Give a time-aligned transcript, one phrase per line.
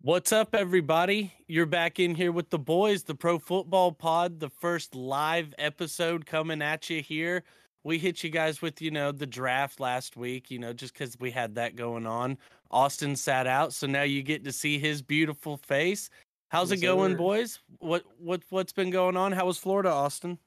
[0.00, 1.32] What's up, everybody?
[1.46, 6.26] You're back in here with the boys, the Pro Football Pod, the first live episode
[6.26, 7.44] coming at you here.
[7.84, 11.16] We hit you guys with, you know, the draft last week, you know, just because
[11.20, 12.38] we had that going on.
[12.70, 16.10] Austin sat out, so now you get to see his beautiful face.
[16.48, 17.18] How's Yes, it going, sir.
[17.18, 17.58] boys?
[17.78, 19.32] What what what's been going on?
[19.32, 20.38] How was Florida, Austin?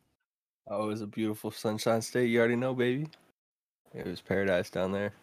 [0.68, 2.30] Oh, it was a beautiful sunshine state.
[2.30, 3.08] You already know, baby.
[3.94, 5.14] It was paradise down there.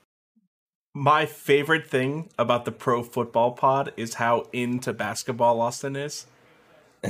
[0.94, 6.26] My favorite thing about the pro football pod is how into basketball Austin is.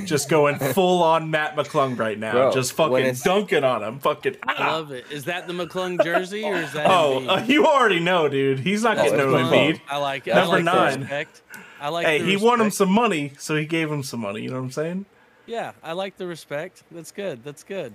[0.04, 2.32] Just going full on Mac McClung right now.
[2.32, 3.98] Bro, just fucking dunking on him.
[3.98, 4.36] Fucking.
[4.44, 4.72] I ah.
[4.72, 5.04] love it.
[5.10, 6.86] Is that the McClung jersey or is that?
[6.88, 8.60] Oh, uh, you already know, dude.
[8.60, 9.74] He's not Oh, getting no McClung.
[9.74, 9.80] Embiid.
[9.90, 10.32] I like it.
[10.32, 11.00] I Number like nine.
[11.00, 11.42] respect.
[11.78, 12.06] I like.
[12.06, 14.40] Hey, the he won him some money, so he gave him some money.
[14.40, 15.06] You know what I'm saying?
[15.44, 16.84] Yeah, I like the respect.
[16.90, 17.44] That's good.
[17.44, 17.94] That's good.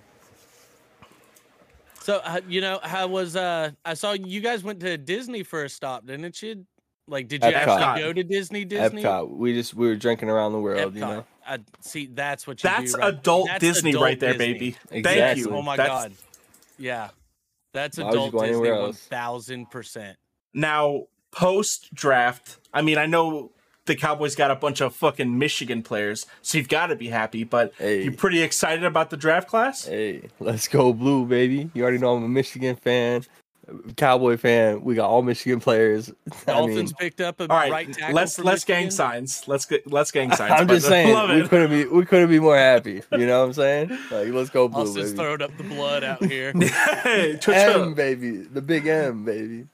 [2.07, 5.65] So, uh, you know, how was uh I saw you guys went to Disney for
[5.65, 6.65] a stop, didn't you?
[7.05, 7.81] Like did you Epcot.
[7.81, 9.03] actually go to Disney Disney?
[9.03, 9.29] Epcot.
[9.29, 11.25] We just we were drinking around the world, you know.
[11.45, 12.99] I see that's what you That's do.
[13.01, 13.13] Right?
[13.13, 14.53] adult That's Disney adult right there, Disney.
[14.53, 15.03] baby.
[15.03, 15.49] Thank you.
[15.51, 16.13] Oh my That's- god.
[16.77, 17.09] Yeah.
[17.73, 18.99] That's Why would you adult go Disney anywhere else?
[18.99, 20.17] thousand percent.
[20.53, 23.51] Now, post draft, I mean, I know
[23.87, 27.43] the Cowboys got a bunch of fucking Michigan players, so you've got to be happy.
[27.43, 28.03] But Hey.
[28.03, 29.85] you pretty excited about the draft class?
[29.85, 31.69] Hey, let's go blue, baby.
[31.73, 33.23] You already know I'm a Michigan fan,
[33.97, 34.81] Cowboy fan.
[34.81, 36.09] We got all Michigan players.
[36.47, 38.15] I Dolphins mean, picked up a All right, right tackle.
[38.15, 39.45] let's let's gang signs.
[39.47, 40.53] Let's get let's gang signs.
[40.53, 41.49] I'm just saying Love we it.
[41.49, 43.01] couldn't be we couldn't be more happy.
[43.11, 43.89] You know what I'm saying?
[44.09, 45.17] Like let's go blue, Austin's baby.
[45.17, 46.53] throwing up the blood out here.
[47.03, 47.51] Hey, choo-choo.
[47.57, 49.67] M baby, the big M baby.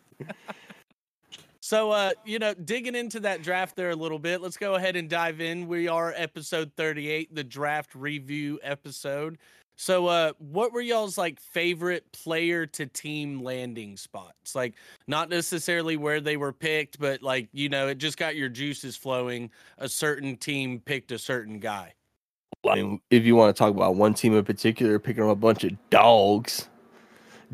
[1.74, 4.96] So, uh, you know, digging into that draft there a little bit, let's go ahead
[4.96, 5.68] and dive in.
[5.68, 9.40] We are episode 38, the draft review episode.
[9.76, 14.54] So, uh, what were y'all's like favorite player to team landing spots?
[14.54, 14.76] Like,
[15.08, 18.96] not necessarily where they were picked, but like, you know, it just got your juices
[18.96, 19.50] flowing.
[19.80, 21.96] A certain team picked a certain guy.
[22.70, 25.36] I mean, if you want to talk about one team in particular, picking up a
[25.36, 26.70] bunch of dogs,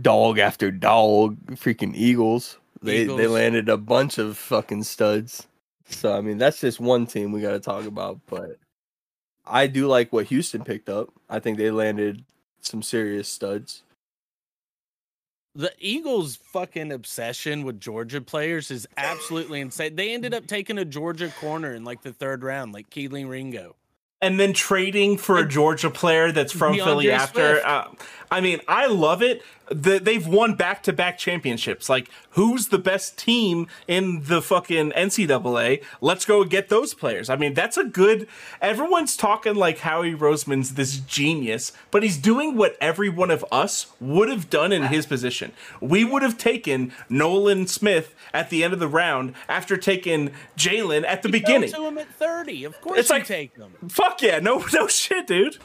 [0.01, 2.57] dog after dog, freaking Eagles.
[2.81, 5.47] They they landed a bunch of fucking studs.
[5.85, 8.19] So I mean, that's just one team we got to talk about.
[8.27, 8.57] But
[9.45, 11.09] I do like what Houston picked up.
[11.29, 12.23] I think they landed
[12.61, 13.83] some serious studs.
[15.55, 19.95] The Eagles' fucking obsession with Georgia players is absolutely insane.
[19.95, 23.75] They ended up taking a Georgia corner in like the third round, like Kelee Ringo.
[24.21, 27.65] And then trading for a Georgia player that's from Philly after.
[27.65, 27.91] Uh,
[28.31, 29.41] I mean, I love it.
[29.71, 31.89] The, they've won back to back championships.
[31.89, 35.83] Like, who's the best team in the fucking NCAA?
[36.01, 37.29] Let's go get those players.
[37.29, 38.27] I mean, that's a good.
[38.63, 43.87] Everyone's talking like Howie Roseman's this genius, but he's doing what every one of us
[43.99, 45.51] would have done in his position.
[45.79, 51.05] We would have taken Nolan Smith at the end of the round after taking Jalen
[51.05, 51.71] at the You beginning.
[51.73, 52.63] To him at 30.
[52.63, 53.71] Of course It's like- take them.
[53.87, 55.57] Fuck yeah, no, no shit, dude.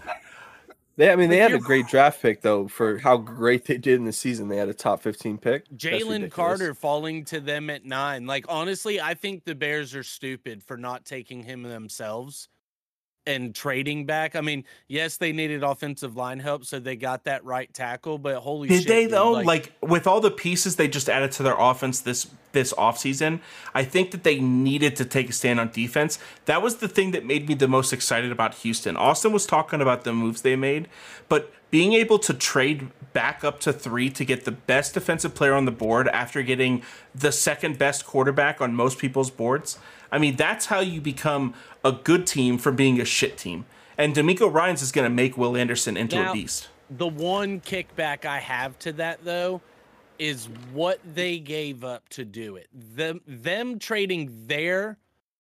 [0.97, 3.78] They, I mean, they had a you're- great draft pick though for how great they
[3.78, 4.49] did in the season.
[4.49, 5.65] They had a top 15 pick.
[5.69, 6.31] That's Jalen.
[6.31, 8.27] Carter falling to them at nine.
[8.27, 12.49] Like, honestly, I think the Bears are stupid for not taking him themselves
[13.27, 14.37] and trading back.
[14.37, 18.37] I mean, yes, they needed offensive line help, so they got that right tackle, but
[18.37, 18.89] holy Did shit.
[18.89, 19.33] they dude, though?
[19.33, 23.41] Like, with all the pieces they just added to their offense this this offseason,
[23.75, 26.19] I think that they needed to take a stand on defense.
[26.45, 28.97] That was the thing that made me the most excited about Houston.
[28.97, 30.89] Austin was talking about the moves they made,
[31.29, 35.55] but being able to trade back up to three to get the best defensive player
[35.55, 39.79] on the board after getting the second best quarterback on most people's boards.
[40.15, 41.55] I mean, that's how you become
[41.85, 43.67] a good team from being a shit team.
[43.99, 46.69] And DeMeco Ryans is going to make Will Anderson into Now- a beast.
[46.89, 49.61] the one kickback I have to that though
[50.19, 52.69] is what they gave up to do it.
[52.73, 54.99] Them them trading their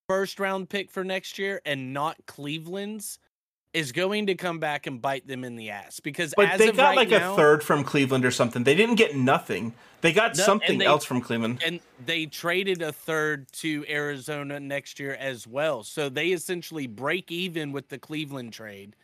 [0.08, 3.20] first round pick for next year and not Cleveland's
[3.74, 6.70] is going to come back and bite them in the ass because But as they
[6.70, 8.62] got right like now, a third from Cleveland or something.
[8.62, 9.74] They didn't get nothing.
[10.00, 11.60] They got No, something they- else from Cleveland.
[11.66, 15.82] and they traded a third to Arizona next year as well.
[15.82, 18.94] So they essentially break even with the Cleveland trade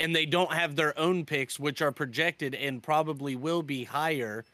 [0.00, 4.44] and they don't have their own picks which are projected and probably will be higher.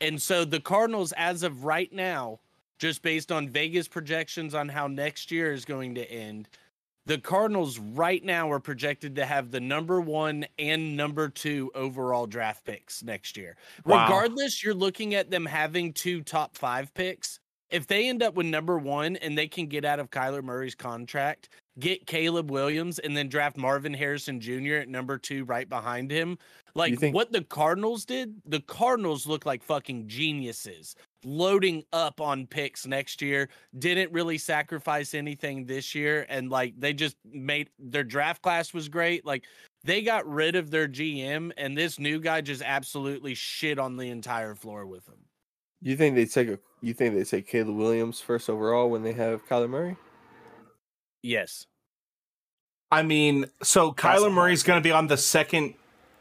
[0.00, 2.40] And so the Cardinals as of right now,
[2.78, 6.48] just based on Vegas projections on how next year is going to end,
[7.06, 12.26] the Cardinals right now are projected to have the number 1 and number 2 overall
[12.26, 14.04] draft picks next year Wow.
[14.04, 18.46] regardless you're looking at them having two top five picks if they end up with
[18.46, 21.48] number one and they can get out of kyler murray's contract
[21.80, 24.76] get Caleb Williams, and then draft Marvin Harrison Jr.
[24.76, 26.38] at number two right behind him.
[26.74, 30.94] Like think- what the Cardinals did, the Cardinals look like fucking geniuses
[31.24, 33.48] loading up on picks next year.
[33.78, 36.26] Didn't really sacrifice anything this year.
[36.28, 39.26] And like they just made their draft class was great.
[39.26, 39.44] Like
[39.84, 44.10] they got rid of their GM, and this new guy just absolutely shit on the
[44.10, 45.18] entire floor with them.
[45.82, 46.58] You think they take a?
[46.82, 49.96] You think they take Caleb Williams first overall when they have Kyler Murray?
[51.22, 51.66] Yes.
[52.90, 55.74] I mean, so Kyler a Murray's going to be on the second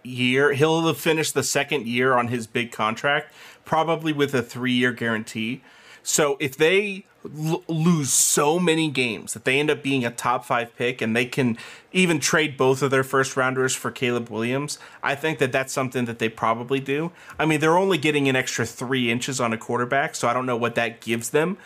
[0.03, 0.53] year.
[0.53, 3.33] He'll have finished the second year on his big contract,
[3.65, 5.61] probably with a three year guarantee.
[6.03, 10.45] So if they l- lose so many games that they end up being a top
[10.45, 11.57] five pick and they can
[11.91, 16.05] even trade both of their first rounders for Caleb Williams, I think that that's something
[16.05, 17.11] that they probably do.
[17.37, 20.45] I mean, they're only getting an extra three inches on a quarterback, so I don't
[20.45, 21.57] know what that gives them.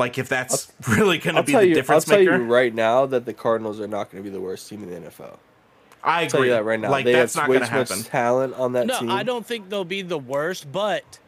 [0.00, 1.72] Like if that's really going to be tell the you.
[1.72, 2.36] I'll difference tell maker.
[2.38, 4.90] you right now that the Cardinals are not going to be the worst team in
[4.90, 5.38] the NFL.
[6.02, 6.48] I I'll tell agree.
[6.48, 6.90] you that right now.
[6.90, 8.04] Like they that's have not way going to much happen.
[8.04, 9.10] talent on that no, team.
[9.10, 11.18] I don't think they'll be the worst, but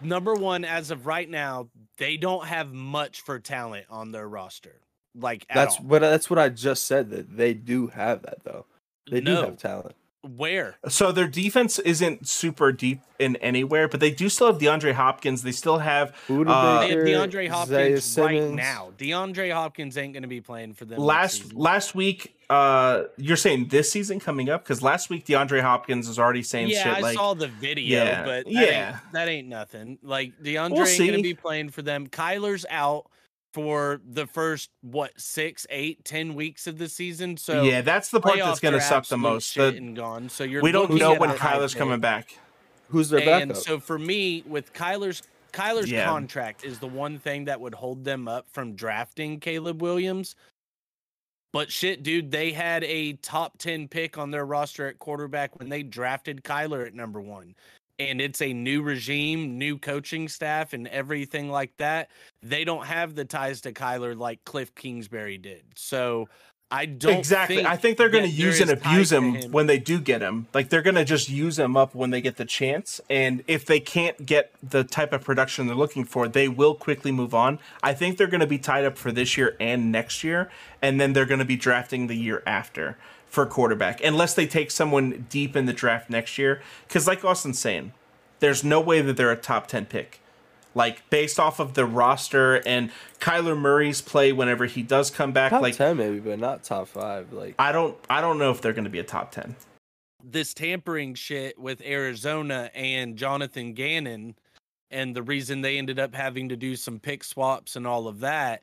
[0.00, 1.68] number one, as of right now,
[1.98, 4.76] they don't have much for talent on their roster.
[5.14, 5.84] Like at That's all.
[5.84, 7.10] what that's what I just said.
[7.10, 8.64] That they do have that though.
[9.10, 9.94] They do have talent.
[10.24, 10.76] Where?
[10.88, 15.42] So their defense isn't super deep in anywhere, but they do still have DeAndre Hopkins.
[15.42, 18.92] They still have Uh, They have DeAndre Hopkins right now.
[18.98, 21.00] DeAndre Hopkins ain't going to be playing for them.
[21.00, 22.36] last last week.
[22.48, 26.68] Uh, you're saying this season coming up because last week DeAndre Hopkins was already saying
[26.68, 28.88] yeah, shit I like saw the video, Yeah, but that yeah.
[28.88, 29.98] ain't, that ain't nothing.
[30.02, 32.08] Like DeAndre We'll ain't gonna be playing for them.
[32.08, 33.06] Kyler's out
[33.52, 37.36] for the first what six, eight, ten weeks of the season.
[37.36, 39.54] So yeah, that's the part that's going to suck the most.
[39.54, 40.28] The- and gone.
[40.28, 41.78] So you're we don't know when a Kyler's pick.
[41.80, 42.36] coming back.
[42.88, 43.62] Who's their And backup?
[43.64, 45.22] so for me, with Kyler's
[45.52, 46.06] Kyler's Yeah.
[46.06, 50.34] contract is the one thing that would hold them up from drafting Caleb Williams.
[51.52, 55.68] But shit, dude, they had a top 10 pick on their roster at quarterback when
[55.68, 57.54] they drafted Kyler at number one.
[57.98, 62.10] And it's a new regime, new coaching staff, and everything like that.
[62.42, 65.62] They don't have the ties to Kyler like Cliff Kingsbury did.
[65.76, 66.28] So
[66.72, 67.56] I don't exactly.
[67.56, 70.22] think I think they're going to use and abuse to him, when they do get
[70.22, 70.46] him.
[70.54, 72.98] Like they're going to just use him up when they get the chance.
[73.10, 77.12] And if they can't get the type of production they're looking for, they will quickly
[77.12, 77.58] move on.
[77.82, 80.50] I think they're going to be tied up for this year and next year,
[80.80, 82.96] and then they're going to be drafting the year after
[83.32, 86.60] for quarterback, unless they take someone deep in the draft next year.
[86.86, 87.92] Because like Austin's saying,
[88.40, 90.20] there's no way that they're a top ten pick
[90.74, 92.90] like based off of the roster and
[93.20, 96.88] Kyler Murray's play whenever he does come back top like ten maybe, but not top
[96.88, 97.32] five.
[97.32, 99.56] Like I don't I don't know if they're going to be a top 10.
[100.24, 104.34] this tampering shit with Arizona and Jonathan Gannon
[104.90, 108.20] and the reason they ended up having to do some pick swaps and all of
[108.20, 108.62] that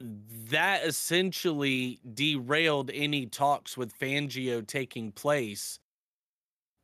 [0.00, 5.78] that essentially derailed any talks with Fangio taking place.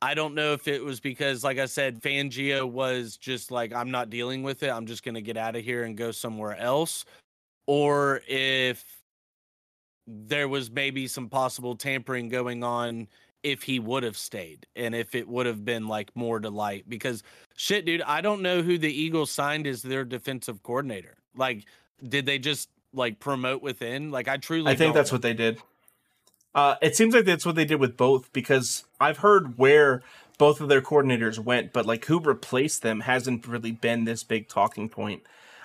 [0.01, 3.91] I don't know if it was because like I said Fangio was just like I'm
[3.91, 4.69] not dealing with it.
[4.69, 7.05] I'm just going to get out of here and go somewhere else
[7.67, 8.83] or if
[10.07, 13.07] there was maybe some possible tampering going on
[13.43, 16.87] if he would have stayed and if it would have been like more to light
[16.87, 17.23] because
[17.55, 21.65] shit dude i don't know who the eagles signed as their defensive coordinator like
[22.07, 25.15] did they just like promote within like i truly I think that's know.
[25.15, 25.59] what they did.
[26.55, 30.01] Uh, it seems like that's what they did with both because I've heard where
[30.37, 34.47] both of their coordinators went, but like who replaced them hasn't really been this big
[34.47, 35.23] talking point.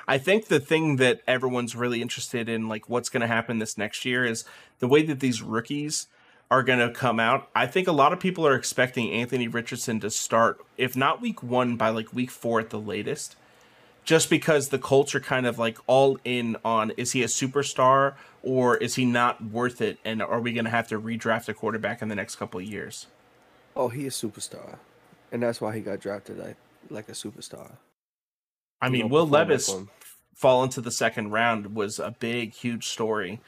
[0.09, 3.79] I think the thing that everyone's really interested in, like what's going to happen this
[3.79, 4.45] next year, is
[4.81, 6.09] the way that these rookies
[6.51, 7.49] are going to come out.
[7.55, 11.45] I think a lot of people are expecting Anthony Richardson to start, if not week
[11.45, 13.37] one, by like week four at the latest
[14.11, 18.15] just because the Colts are kind of like all in on is he a superstar
[18.43, 21.55] or is he not worth it and are we going to have to redraft a
[21.55, 23.07] quarterback in the next couple of years?
[23.77, 24.79] oh, he is superstar,
[25.31, 26.57] and that's why he got drafted like
[26.91, 27.77] like a superstar.
[28.83, 29.73] I mean, Will Levis
[30.35, 33.41] fall into the second round was a big, huge story.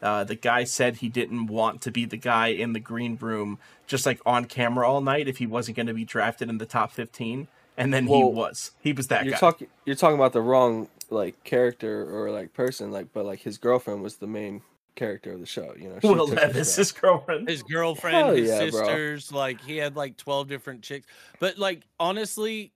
[0.00, 3.58] Uh, the guy said he didn't want to be the guy in the green room,
[3.86, 6.64] just like on camera all night, if he wasn't going to be drafted in the
[6.64, 7.48] top 15.
[7.76, 8.72] And then he was.
[8.80, 9.38] He was that You're guy.
[9.38, 13.58] talking you're talking about the wrong like character or like person like, but like his
[13.58, 14.62] girlfriend was the main
[14.94, 15.74] character of the show.
[15.78, 17.48] You know, she Will took Levis, his girlfriend.
[17.48, 18.70] his girlfriend, Hell his yeah, bro.
[18.70, 21.06] sisters, like he had like 12 different chicks.
[21.38, 22.72] But like honestly,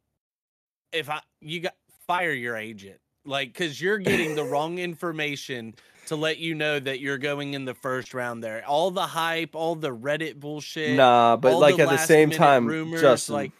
[0.92, 1.74] if I you got
[2.06, 2.98] fire your agent.
[3.24, 5.74] Like cuz you're getting the wrong information
[6.06, 8.64] to let you know that you're going in the first round there.
[8.66, 10.96] All the hype, all the Reddit bullshit.
[10.96, 13.56] Nah, but all like at the same time, rumors, Justin, like no,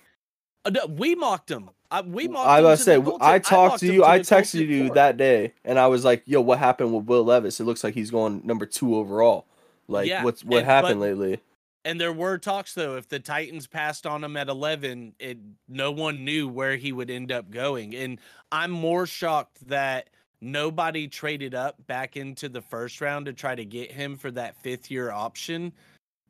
[0.65, 1.71] Uh, we mocked him.
[1.91, 4.05] I, we mocked I was say I talked to you.
[4.05, 4.95] I texted you before.
[4.95, 7.59] that day, and I was like, "Yo, what happened with Will Levis?
[7.61, 9.47] It looks like he's going number two overall.
[9.89, 11.41] Like, Yeah, what's what and- happened but- lately?
[11.83, 15.91] And there were talks though, if the Titans passed on him at eleven, it no
[15.91, 17.95] one knew where he would end up going.
[17.97, 18.19] And
[18.53, 20.11] I'm more shocked that
[20.43, 24.57] nobody traded up back into the first round to try to get him for that
[24.63, 25.73] fifth year option.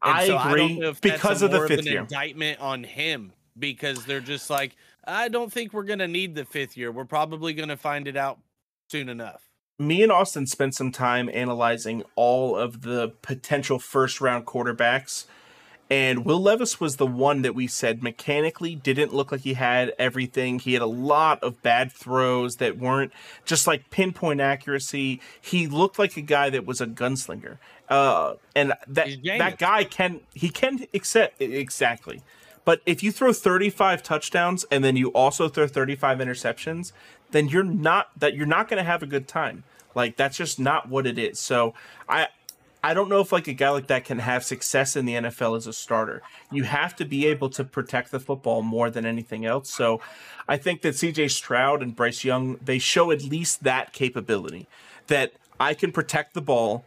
[0.05, 1.87] And I so I agree don't know if because a of the more fifth an
[1.87, 2.01] year.
[2.03, 4.75] indictment on him because they're just like,
[5.05, 6.91] I don't think we're gonna need the fifth year.
[6.91, 8.39] We're probably gonna find it out
[8.89, 9.49] soon enough.
[9.79, 15.25] me and Austin spent some time analyzing all of the potential first round quarterbacks.
[15.89, 19.93] And Will Levis was the one that we said mechanically didn't look like he had
[19.99, 20.61] everything.
[20.61, 23.11] He had a lot of bad throws that weren't
[23.45, 25.21] just like pinpoint accuracy.
[25.41, 27.59] He looked like a guy that was a gunslinger.
[27.89, 32.23] Uh, and that that guy can he can accept exactly.
[32.65, 36.93] But if you throw 35 touchdowns and then you also throw 35 interceptions,
[37.31, 39.65] then you're not that you're not going to have a good time.
[39.95, 41.39] Like that's just not what it is.
[41.39, 41.75] So
[42.09, 42.29] I
[42.83, 45.57] I don't know if like a guy like that can have success in the NFL
[45.57, 46.23] as a starter.
[46.51, 49.71] You have to be able to protect the football more than anything else.
[49.71, 50.01] So
[50.49, 54.67] I think that CJ Stroud and Bryce Young they show at least that capability
[55.09, 56.85] that I can protect the ball.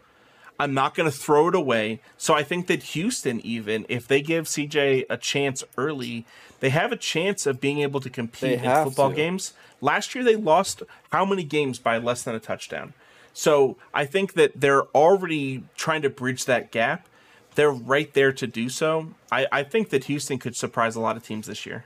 [0.64, 2.00] I'm not going to throw it away.
[2.18, 6.26] So I think that Houston, even if they give CJ a chance early,
[6.62, 9.16] they have a chance of being able to They compete in football to.
[9.16, 9.54] games.
[9.82, 12.94] Last year, they lost how many games by less than a touchdown?
[13.34, 17.08] So I think that they're already trying to bridge that gap.
[17.56, 19.14] They're right there to do so.
[19.32, 21.84] I, I think that Houston could surprise a lot of teams this year.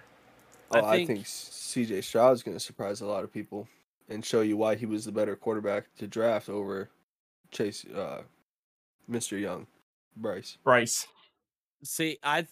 [0.72, 3.67] Oh, I I think- CJ Stroud is going to surprise a lot of people
[4.10, 6.89] and show you why he was the better quarterback to draft over
[7.51, 8.22] Chase, uh,
[9.10, 9.40] Mr.
[9.40, 9.68] Young,
[10.16, 10.58] Bryce.
[10.64, 11.08] Bryce.
[11.84, 12.48] See, I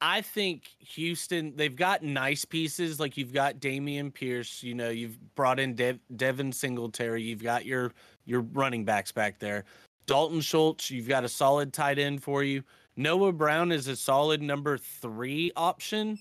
[0.00, 5.18] I think Houston they've got nice pieces like you've got Dameon Pierce, you know, you've
[5.34, 7.92] brought in Dev- Devin Singletary, you've got your
[8.24, 9.64] your running backs back there.
[10.06, 12.62] Dalton Schultz, you've got a solid tight end for you.
[12.96, 16.18] Noah Brown is a solid number 3 option.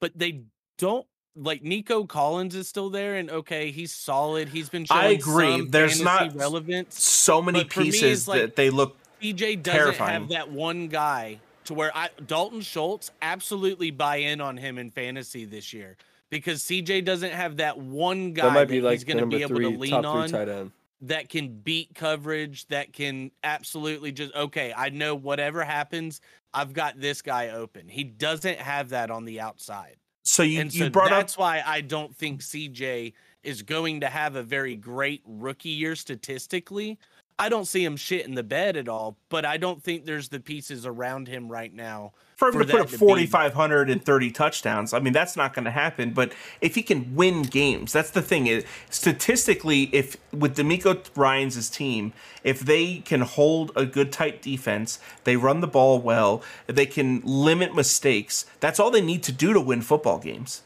[0.00, 0.42] But they
[0.78, 4.48] don't like Nico Collins is still there and okay, he's solid.
[4.48, 5.58] He's been I agree.
[5.58, 7.02] some There's not relevance.
[7.02, 10.20] So many But for me, pieces like- that they look CJ doesn't Terrifying.
[10.22, 14.90] have that one guy to where I Dalton Schultz absolutely buy in on him in
[14.90, 15.96] fantasy this year
[16.28, 19.26] because CJ doesn't have that one guy That that, might be like he's going to
[19.26, 20.72] be able three, to lean on three tight end.
[21.02, 26.20] that can beat coverage that can absolutely just okay I know whatever happens
[26.52, 27.88] I've got this guy open.
[27.88, 29.96] He doesn't have that on the outside.
[30.22, 33.12] So you, and you so brought up that's why I don't think CJ
[33.42, 36.98] is going to have a very great rookie year statistically.
[37.42, 40.28] I don't see him shit in the bed at all, but I don't think there's
[40.28, 42.12] the pieces around him right now.
[42.36, 44.94] for him for to put up to be- 4,530 touchdowns.
[44.94, 46.12] I mean, that's not going to happen.
[46.12, 48.46] But if he can win games, that's the thing.
[48.46, 52.12] Is statistically, if with DeMeco Ryan's team,
[52.44, 57.22] if they can hold a good tight defense, they run the ball well, they can
[57.24, 58.46] limit mistakes.
[58.60, 60.62] That's all they need to do to win football games.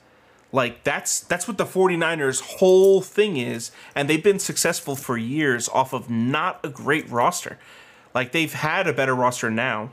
[0.52, 5.68] Like that's that's what the 49ers whole thing is and they've been successful for years
[5.68, 7.58] off of not a great roster.
[8.14, 9.90] Like they've had a better roster now.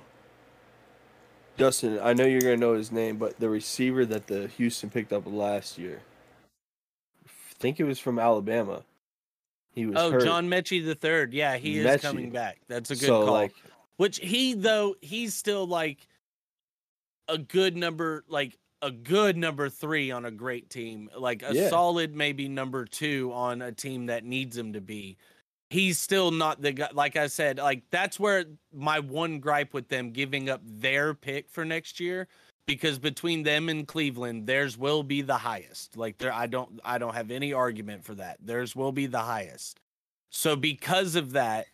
[1.57, 5.13] Justin, I know you're gonna know his name, but the receiver that the Houston picked
[5.13, 6.01] up last year,
[7.25, 7.29] I
[7.60, 8.83] think it was from Alabama.
[9.75, 10.24] He was Oh, hurt.
[10.24, 11.33] John Metchie the third.
[11.33, 12.60] Yeah, he is coming back.
[12.67, 13.33] That's a good so call.
[13.33, 13.53] like
[13.98, 16.00] Which he though he's still like
[17.27, 21.69] a good number, like a good number three on a great team, like a Yeah.
[21.69, 25.17] solid maybe number two on a team that needs him to be.
[25.69, 26.89] He's still not the guy.
[26.93, 31.49] Like I said, like that's where my one gripe with them giving up their pick
[31.49, 32.27] for next year,
[32.67, 35.97] because between them and Cleveland, theirs will be the highest.
[35.97, 38.37] Like there, I don't, I don't have any argument for that.
[38.39, 39.79] Theirs will be the highest.
[40.29, 41.67] So because of that,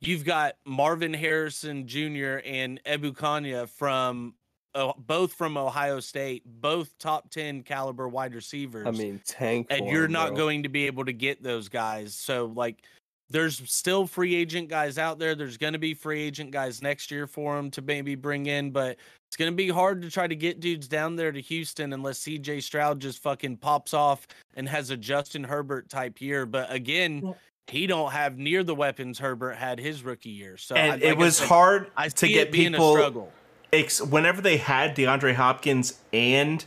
[0.00, 2.40] you've got Marvin Harrison Jr.
[2.44, 4.34] and Ebukanya from
[4.74, 8.86] uh, both from Ohio State, both top 10 caliber wide receivers.
[8.86, 9.68] I mean tank.
[9.70, 10.36] and for you're not bro.
[10.36, 12.14] going to be able to get those guys.
[12.14, 12.82] So like
[13.30, 15.34] there's still free agent guys out there.
[15.34, 18.70] There's going to be free agent guys next year for them to maybe bring in,
[18.70, 18.96] but
[19.26, 22.20] it's going to be hard to try to get dudes down there to Houston unless
[22.20, 26.46] CJ Stroud just fucking pops off and has a Justin Herbert type year.
[26.46, 27.34] But again,
[27.66, 30.56] he don't have near the weapons Herbert had his rookie year.
[30.56, 32.94] So I- and like it I was said, hard I to get it being people
[32.94, 33.32] a struggle.
[33.72, 36.64] Ex- whenever they had DeAndre Hopkins and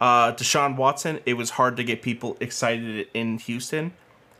[0.00, 3.92] uh, Deshaun Watson, it was hard to get people excited in Houston.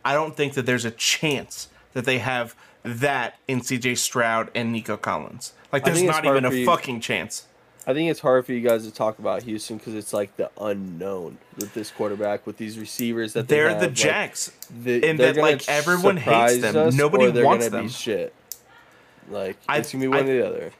[0.03, 4.71] I don't think that there's a chance that they have that in CJ Stroud and
[4.71, 5.53] Nico Collins.
[5.71, 7.47] Like, there's not even a you- fucking chance.
[7.87, 10.49] I think it's hard for you guys to talk about Houston because it's like the
[10.59, 14.51] unknown with this quarterback, with these receivers that they They're have, the like, Jags.
[14.83, 16.95] the, and that, like, everyone hates them.
[16.97, 17.87] Nobody wants them.
[17.89, 18.33] Shit.
[19.29, 20.71] Like I- it's gonna be one I- or the other.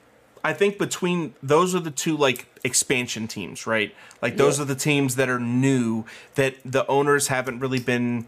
[0.46, 3.94] I think between those are the two like expansion teams, right?
[4.22, 4.64] Like those Yeah.
[4.64, 8.28] are the teams that are new that the owners haven't really been.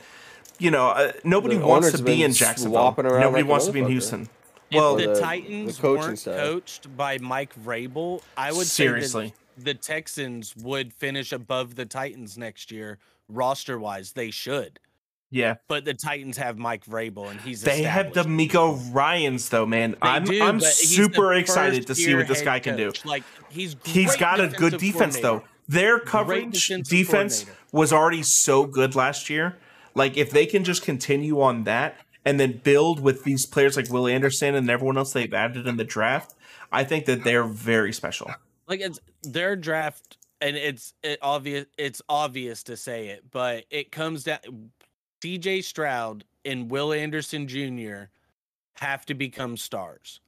[0.59, 2.95] You know, uh, nobody The wants to be in Jacksonville.
[2.97, 3.89] Nobody like wants to be in motherfucker.
[3.89, 4.21] Houston.
[4.71, 6.35] If Well, the, the- Titans the weren't staff.
[6.39, 9.27] coached by Mike Vrabel, I would Seriously.
[9.27, 12.97] say that the Texans would finish above the Titans next year,
[13.29, 14.13] roster wise.
[14.13, 14.79] They should.
[15.29, 18.23] Yeah, But the Titans have Mike Vrabel, and he's they have the.
[18.23, 19.91] Miko Ryans though, man.
[19.91, 22.77] They I'm do, I'm but he's the super excited to see what this guy can
[22.77, 22.91] do.
[23.03, 25.43] Like he's He's got a good defense though.
[25.67, 29.57] Their coverage defense was already so good last year.
[29.95, 33.89] Like if they can just continue on that and then build with these players like
[33.89, 36.35] Will Anderson and everyone else they've added in the draft,
[36.71, 38.31] I think that they're very special.
[38.67, 43.91] like it's their draft and it's it obvious it's obvious to say it but it
[43.91, 44.39] comes down
[45.23, 48.03] CJ Stroud and Will Anderson Jr.
[48.75, 50.19] have to become stars.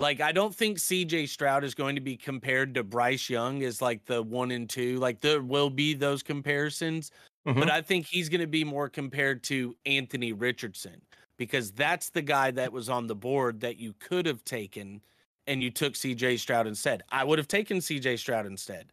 [0.00, 3.82] Like I don't think CJ Stroud is going to be compared to Bryce Young as
[3.82, 4.98] like the 1 and 2.
[4.98, 7.10] Like there will be those comparisons,
[7.46, 7.56] Mhm.
[7.56, 11.02] but I think he's going to be more compared to Anthony Richardson
[11.36, 15.02] because that's the guy that was on the board that you could have taken
[15.46, 17.02] and you took CJ Stroud instead.
[17.10, 18.92] I would have taken CJ Stroud instead.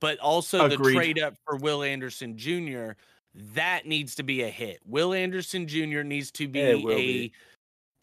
[0.00, 0.78] But also Agreed.
[0.78, 2.92] the trade up for Will Anderson Jr.,
[3.54, 4.80] that needs to be a hit.
[4.86, 6.02] Will Anderson Jr.
[6.02, 7.32] needs to be a be.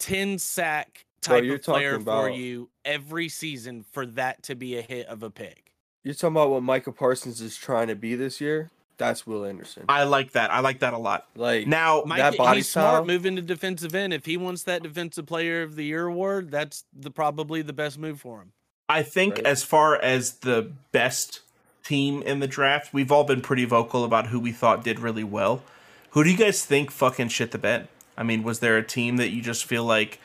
[0.00, 4.78] 10 sack type you're of player talking for you every season for that to be
[4.78, 5.72] a hit of a pick.
[6.02, 8.70] You're talking about what Michael Parsons is trying to be this year.
[8.96, 9.84] That's Will Anderson.
[9.88, 10.50] I like that.
[10.50, 11.26] I like that a lot.
[11.34, 14.12] like Now, Mike, that body he's style- smart moving to defensive end.
[14.12, 17.98] If he wants that defensive player of the year award, that's the probably the best
[17.98, 18.52] move for him.
[18.88, 19.46] I think Right.
[19.46, 21.40] as far as the best
[21.84, 25.24] team in the draft, we've all been pretty vocal about who we thought did really
[25.24, 25.62] well.
[26.10, 27.88] Who do you guys think fucking shit the bed?
[28.16, 30.20] I mean, was there a team that you just feel like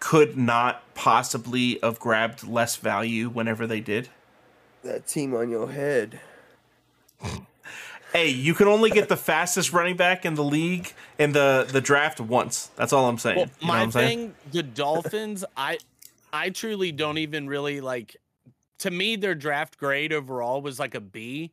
[0.00, 4.08] could not possibly have grabbed less value whenever they did?
[4.84, 6.18] that team on your head.
[8.12, 11.80] Hey, you can only get the fastest running back in the league in the the
[11.80, 12.66] draft once.
[12.76, 13.36] That's all I'm saying.
[13.36, 14.18] Well, You know my I'm saying?
[14.18, 15.78] thing, the Dolphins, I
[16.32, 18.16] I truly don't even really like
[18.82, 21.52] to me their draft grade overall was like a B.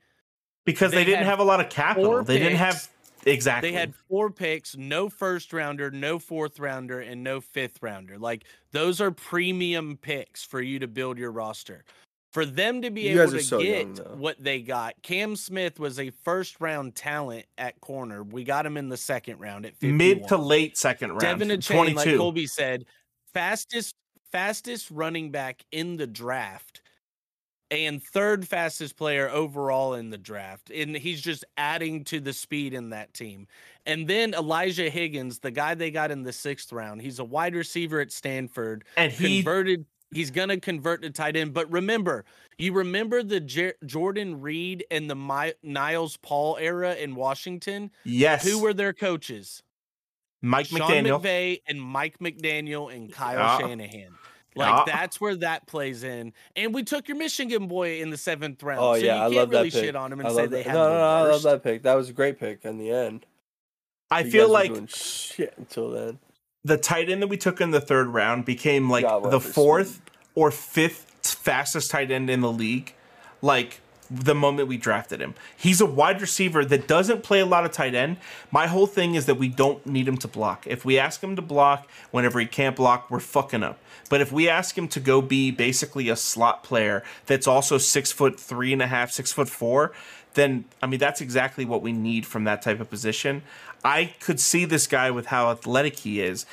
[0.66, 2.12] Because they, they didn't have a lot of capital.
[2.12, 2.88] four They didn't have
[3.26, 3.72] exactly.
[3.72, 8.18] They had four picks, no first rounder, no fourth rounder, and no fifth rounder.
[8.18, 11.86] Like those are premium picks for you to build your roster.
[12.32, 15.80] For them to be You able to so get young, what they got, Cam Smith
[15.80, 18.22] was a first round talent at corner.
[18.22, 19.98] We got him in the second round at 51.
[19.98, 21.42] mid to late second round.
[21.42, 21.96] De'Von Achane, 22.
[21.96, 22.86] like Colby said,
[23.34, 23.96] fastest
[24.32, 26.82] fastest running back in the draft
[27.72, 30.70] and third fastest player overall in the draft.
[30.72, 33.48] And he's just adding to the speed in that team.
[33.86, 37.56] And then Elijah Higgins, the guy they got in the sixth round, he's a wide
[37.56, 38.86] receiver at Stanford.
[38.98, 39.86] and he Converted.
[40.12, 42.26] He's gonna convert to tight end, but remember,
[42.58, 47.92] you remember the Jer- Jordan Reed and the My- Niles Paul era in Washington.
[48.04, 49.62] yes, Who were their coaches?
[50.42, 51.22] Mike Sean McDaniel.
[51.22, 53.60] McVay and Mike McDaniel and Kyle Yeah.
[53.60, 54.16] Shanahan.
[54.60, 54.94] Like Yeah.
[54.98, 56.34] that's where that plays in.
[56.56, 58.80] And we took your Michigan boy in the seventh round.
[58.82, 59.86] Oh so yeah, you I can't love really that pick.
[59.86, 60.74] shit on him and I say they that.
[60.74, 61.84] No, no, no, I love that pick.
[61.84, 63.26] That was a great pick in the end.
[64.12, 66.20] I You feel guys were like doing shit until then.
[66.64, 70.02] the tight end that we took in the third round became like God, the fourth
[70.36, 72.94] or fifth fastest tight end in the league.
[73.42, 77.66] Like the moment we drafted him, he's a wide receiver that doesn't play a lot
[77.66, 78.18] of tight end.
[78.52, 80.66] My whole thing is that we don't need him to block.
[80.68, 83.80] If we ask him to block whenever he can't block, we're fucking up.
[84.10, 88.12] But if we ask him to go be basically a slot player that's also six
[88.12, 89.94] foot three and a half, six foot four,
[90.34, 93.44] then I mean that's exactly what we need from that type of position.
[93.84, 96.46] I could see this guy with how athletic he is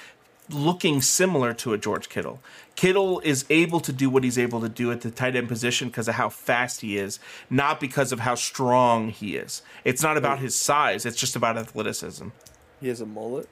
[0.48, 2.40] looking similar to a George Kittle.
[2.74, 5.88] Kittle is able to do what he's able to do at the tight end position
[5.88, 9.62] because of how fast he is, not because of how strong he is.
[9.84, 12.28] It's not about his size, it's just about athleticism.
[12.80, 13.48] He has a mullet.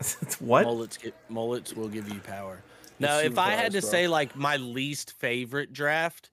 [0.38, 0.64] what?
[0.64, 2.62] Mullets get mullets will give you power.
[2.98, 3.90] Now, It's if I had to bro.
[3.90, 6.28] say like my least favorite draft,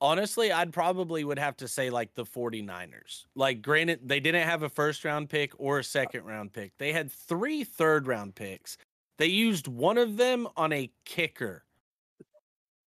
[0.00, 3.24] honestly, I'd probably would have to say like the 49ers.
[3.34, 6.72] Like granted, they didn't have a first round pick or a second round pick.
[6.78, 8.76] They had three third round picks.
[9.18, 11.64] They used one of them on a kicker.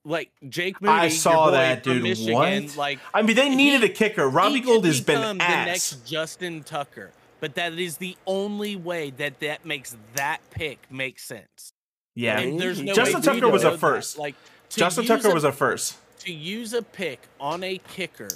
[0.04, 2.02] Like Jake Moody, I saw that, dude.
[2.02, 2.76] Michigan, What?
[2.76, 4.28] Like I mean, they He- needed a kicker.
[4.28, 9.10] Robbie Gould has been become the next Justin Tucker, but that is the only way
[9.10, 11.74] that that makes that pick make sense.
[12.14, 13.78] yeah, And there's no Justin Tucker was a know that.
[13.78, 14.16] first.
[14.18, 14.36] Like
[14.70, 15.96] Justin Tucker a- was a first.
[16.20, 18.28] To use a pick on a kicker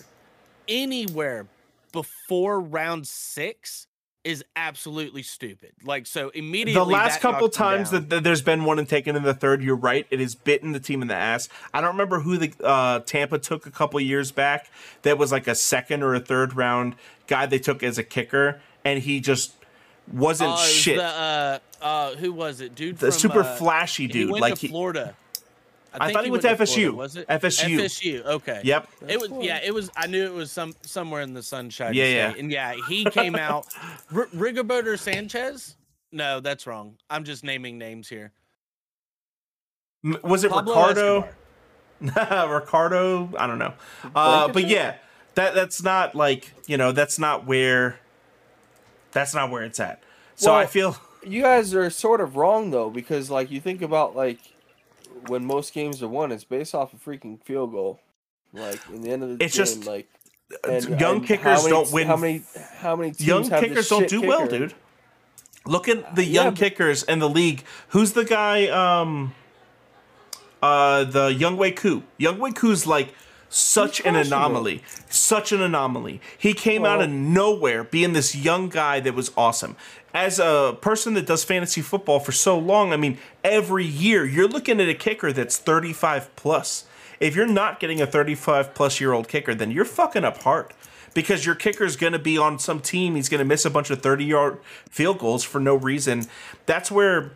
[0.68, 1.46] anywhere
[1.92, 3.86] before round six
[4.24, 5.72] is absolutely stupid.
[5.84, 6.74] Like so immediately.
[6.74, 9.76] The last couple times that, that there's been one and taken in the third, you're
[9.76, 10.06] right.
[10.10, 11.48] It has bitten the team in the ass.
[11.74, 14.70] I don't remember who the uh, Tampa took a couple years back.
[15.02, 18.60] That was like a second or a third round guy they took as a kicker,
[18.82, 19.52] and he just
[20.10, 20.96] wasn't was shit.
[20.96, 22.96] The, uh, uh, who was it, dude?
[22.96, 24.72] the from, super uh, flashy dude, like to he,
[25.96, 26.04] Florida.
[26.10, 26.94] I thought he went to Florida, FSU.
[26.94, 27.76] was it FSU.
[27.80, 28.24] FSU.
[28.26, 28.60] Okay.
[28.64, 28.88] Yep.
[29.08, 29.60] It was yeah.
[29.62, 29.90] It was.
[29.96, 31.94] I knew it was some somewhere in the sunshine.
[31.94, 32.14] Yeah, State.
[32.14, 32.34] yeah.
[32.38, 33.66] And yeah, he came out.
[34.14, 35.76] R- Rigoberto Sanchez.
[36.12, 36.96] No, that's wrong.
[37.10, 38.32] I'm just naming names here.
[40.04, 41.28] M- was it Pablo Ricardo?
[42.00, 43.74] Ricardo, I don't know.
[44.14, 44.96] Uh, but yeah,
[45.34, 47.98] that that's not like you know that's not where
[49.12, 50.02] that's not where it's at.
[50.36, 54.14] So I feel You guys are sort of wrong though, because like you think about
[54.16, 54.38] like
[55.28, 58.00] when most games are won, it's based off a freaking field goal.
[58.52, 60.08] Like in the end of the It's game, just- like
[61.00, 62.06] young and kickers many- don't win.
[62.06, 62.42] How many?
[62.78, 64.74] How many teams young kickers don't do well, dude.
[65.66, 67.64] Look at the Yeah, young but- kickers in the league.
[67.88, 68.66] Who's the guy?
[68.68, 69.34] Um,
[70.62, 72.02] uh, the Younghoe Koo.
[72.20, 73.12] Younghoe Koo's like
[73.54, 74.82] such an anomaly.
[75.08, 76.20] Such an anomaly.
[76.36, 79.76] He came out of nowhere being this young guy that was awesome.
[80.12, 84.48] As a person that does fantasy football for so long, I mean, every year you're
[84.48, 86.84] looking at a kicker that's 35 plus.
[87.20, 90.72] If you're not getting a 35 plus year old kicker, then you're fucking up hard.
[91.14, 93.14] Because your kicker's going to be on some team.
[93.14, 94.58] He's going to miss a bunch of 30 yard
[94.90, 96.24] field goals for no reason.
[96.66, 97.30] That's where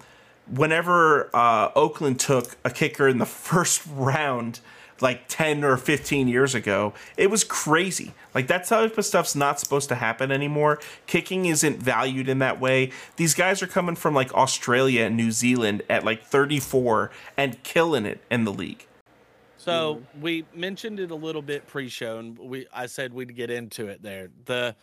[0.51, 4.59] whenever uh, Oakland took a kicker in the first round,
[5.01, 8.13] like 10 or 15 years ago, it was crazy.
[8.35, 10.79] Like that type of stuff's not supposed to happen anymore.
[11.07, 12.91] Kicking isn't valued in that way.
[13.17, 18.07] These guys are coming from like Australia and New Zealand at like 34 and killing
[18.07, 18.87] it in the league.
[19.57, 23.89] So we mentioned it a little bit pre-show, and we I said we'd get into
[23.89, 24.31] it there.
[24.47, 24.75] The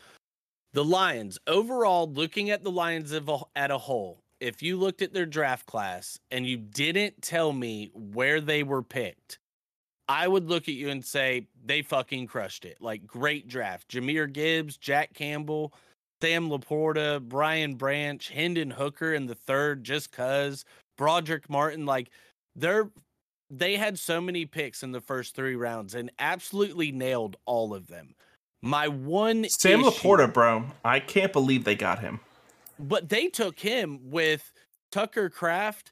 [0.73, 3.23] the Lions overall, looking at the Lions a,
[3.55, 7.89] at a whole, if you looked at their draft class and you didn't tell me
[7.93, 9.39] where they were picked,
[10.07, 12.77] I would look at you and say they fucking crushed it.
[12.79, 13.89] Like great draft.
[13.89, 15.73] Jahmyr Gibbs, Jack Campbell,
[16.21, 20.63] Sam Laporta, Brian Branch, Hendon Hooker in the third, just cuz
[20.99, 21.85] Brodric Martin.
[21.85, 22.09] Like
[22.55, 22.89] they're
[23.49, 27.87] they had so many picks in the first three rounds and absolutely nailed all of
[27.87, 28.15] them.
[28.61, 30.65] My one Sam issue- Laporta, bro.
[30.83, 32.19] I can't believe they got him.
[32.79, 34.51] but they took him with
[34.91, 35.91] Tucker Kraft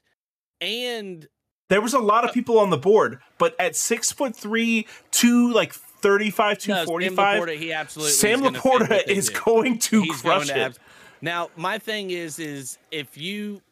[0.60, 1.28] and
[1.70, 4.86] There was a lot of uh, people on the board, but at six foot three,
[5.10, 9.40] two like 35, No, Sam 245, Laporta, he absolutely Sam Laporta is do.
[9.44, 10.64] going to He's crush going to it.
[10.66, 10.78] abs-
[11.22, 13.62] now, my thing is, is if you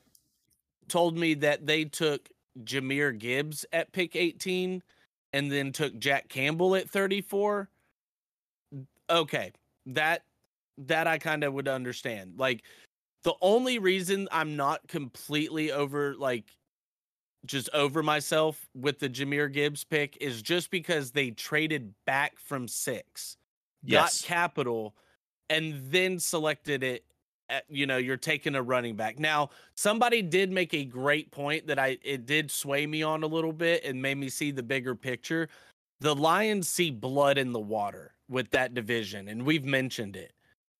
[0.88, 2.30] told me that they took
[2.64, 4.82] Jahmyr Gibbs at pick 18
[5.34, 7.68] and then took Jack Campbell at 34,
[9.10, 9.52] okay,
[9.86, 10.22] that
[10.78, 12.34] that I kind of would understand.
[12.38, 12.62] Like
[13.24, 16.44] the only reason I'm not completely over like
[17.46, 22.68] just over myself with the Jahmyr Gibbs pick is just because they traded back from
[22.68, 23.36] 6
[23.84, 24.22] Yes.
[24.22, 24.94] got capital
[25.50, 27.04] and then selected it
[27.48, 31.66] at, you know you're taking a running back now somebody did make a great point
[31.66, 34.62] that i it did sway me on a little bit and made me see the
[34.62, 35.48] bigger picture
[36.00, 40.32] the lions see blood in the water with that division and we've mentioned it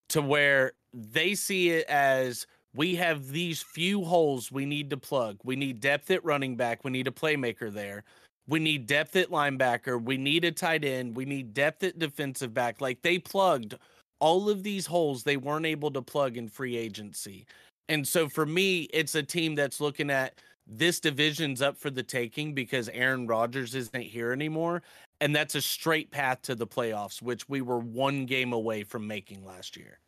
[0.08, 5.38] to where they see it as we have these few holes we need to plug
[5.44, 8.04] we need depth at running back we need a playmaker there
[8.48, 10.02] we need depth at linebacker.
[10.02, 11.16] We need a tight end.
[11.16, 12.80] We need depth at defensive back.
[12.80, 13.76] Like they plugged
[14.18, 17.46] all of these holes they weren't able to plug in free agency.
[17.88, 22.02] And so for me, it's a team that's looking at this division's up for the
[22.02, 24.82] taking because Aaron Rodgers isn't here anymore.
[25.20, 29.06] And that's a straight path to the playoffs, which we were one game away from
[29.06, 29.98] making last year.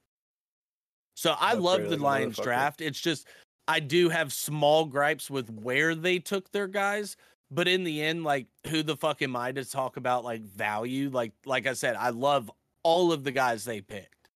[1.14, 2.80] So I That's love right, the Lions draft.
[2.80, 3.26] It's just
[3.68, 7.16] I do have small gripes with where they took their guys,
[7.50, 11.10] but in the end, like who the fuck am I to talk about like value?
[11.10, 12.50] Like like I said, I love
[12.82, 14.30] all of the guys they picked.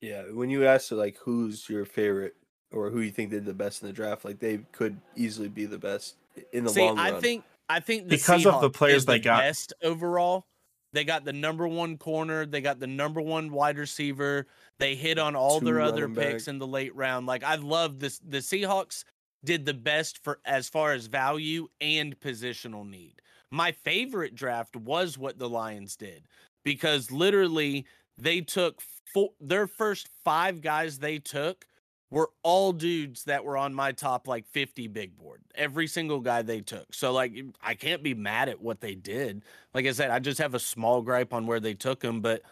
[0.00, 2.34] Yeah, when you ask like who's your favorite
[2.72, 5.66] or who you think did the best in the draft, like they could easily be
[5.66, 6.16] the best
[6.52, 9.24] in the See, long I think I think the Because of the players they the
[9.24, 9.40] got.
[9.40, 10.46] best overall.
[10.94, 12.46] They got the number one corner.
[12.46, 14.46] They got the number one wide receiver.
[14.78, 16.52] They hit on all Two their other picks back.
[16.52, 17.26] in the late round.
[17.26, 18.20] Like I love this.
[18.20, 19.04] The Seahawks
[19.44, 23.20] did the best for as far as value and positional need.
[23.50, 26.26] My favorite draft was what the Lions did
[26.64, 28.80] because literally they took
[29.12, 31.66] four, their first five guys they took
[32.14, 35.40] were all dudes that were on my top like 50 big board.
[35.56, 36.94] Every single guy they took.
[36.94, 39.42] So like I can't be mad at what they did.
[39.74, 42.42] Like I said, I just have a small gripe on where they took them, but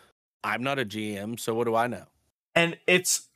[0.42, 2.06] I'm not a GM, so what do I know?
[2.56, 3.28] And it's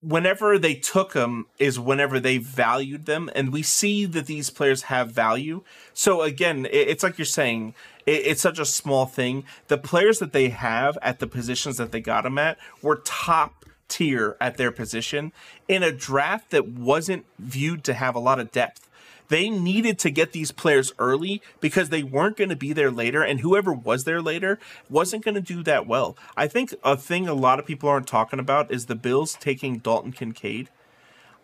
[0.00, 4.82] whenever they took them is whenever they valued them and we see that these players
[4.82, 5.60] have value
[5.92, 7.74] so again it's like you're saying
[8.06, 12.00] it's such a small thing the players that they have at the positions that they
[12.00, 15.32] got them at were top tier at their position
[15.66, 18.88] in a draft that wasn't viewed to have a lot of depth.
[19.28, 23.22] They needed to get these players early because they weren't going to be there later,
[23.22, 26.16] and whoever was there later wasn't going to do that well.
[26.36, 29.78] I think a thing a lot of people aren't talking about is the Bills taking
[29.78, 30.70] Dalton Kincaid.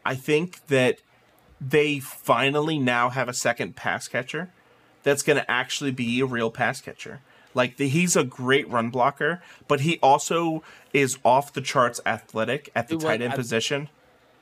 [0.04, 1.00] I think that
[1.60, 4.50] they finally now have a second pass catcher
[5.02, 7.20] that's going to actually be a real pass catcher.
[7.54, 10.62] Like the, he's a great run blocker, but he also
[10.92, 13.88] is off the charts athletic at the tight end I, position.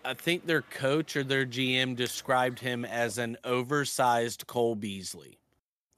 [0.05, 5.38] I think their coach or their GM described him as an oversized Cole Beasley.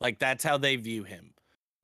[0.01, 1.31] Like that's how they view him.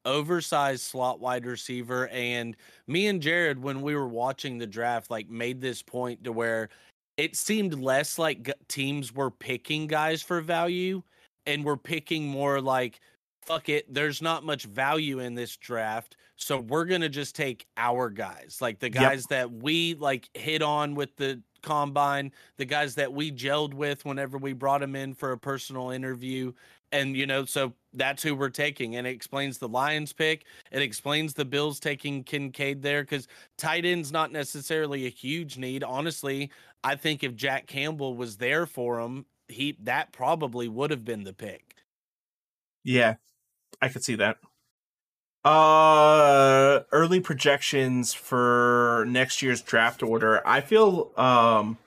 [0.04, 2.08] Oversized slot wide receiver.
[2.08, 6.32] And me and Jared, when we were watching the draft, like made this point to
[6.32, 6.68] where
[7.16, 11.02] it seemed less like teams were picking guys for value
[11.46, 13.00] and were picking more like
[13.42, 16.16] fuck it, there's not much value in this draft.
[16.36, 19.28] So we're going to just take our guys, like the guys yep.
[19.28, 24.38] that we like hit on with the combine, the guys that we gelled with whenever
[24.38, 26.52] we brought them in for a personal interview.
[26.92, 28.96] And, you know, so that's who we're taking.
[28.96, 30.44] And it explains the Lions pick.
[30.72, 35.84] It explains the Bills taking Kincaid there because tight end's not necessarily a huge need.
[35.84, 36.50] Honestly,
[36.82, 41.24] I think if Jack Campbell was there for him, he that probably would have been
[41.24, 41.69] the pick.
[42.84, 43.16] Yeah,
[43.80, 44.38] I could see that.
[45.44, 50.46] Uh, early projections for next year's draft order.
[50.46, 51.78] I feel um,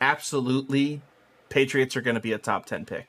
[0.00, 1.02] absolutely
[1.48, 3.08] Patriots are going to be a top ten pick.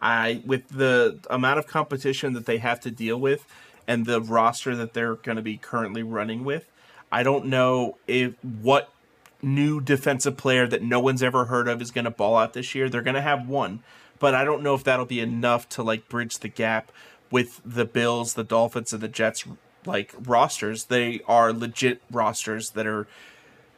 [0.00, 3.46] I with the amount of competition that they have to deal with
[3.86, 6.70] and the roster that they're going to be currently running with.
[7.10, 8.90] I don't know if what
[9.42, 12.74] new defensive player that no one's ever heard of is going to ball out this
[12.74, 12.88] year.
[12.88, 13.82] They're going to have one,
[14.22, 16.92] but I don't know if that'll be enough to like bridge the gap
[17.32, 19.44] with the Bills, the Dolphins, and the Jets
[19.84, 20.84] like rosters.
[20.84, 23.08] They are legit rosters that are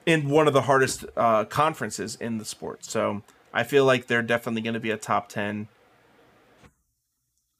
[0.05, 2.85] in one of the hardest uh, conferences in the sport.
[2.85, 3.23] So
[3.55, 5.69] I feel like they're definitely going to be a top ten.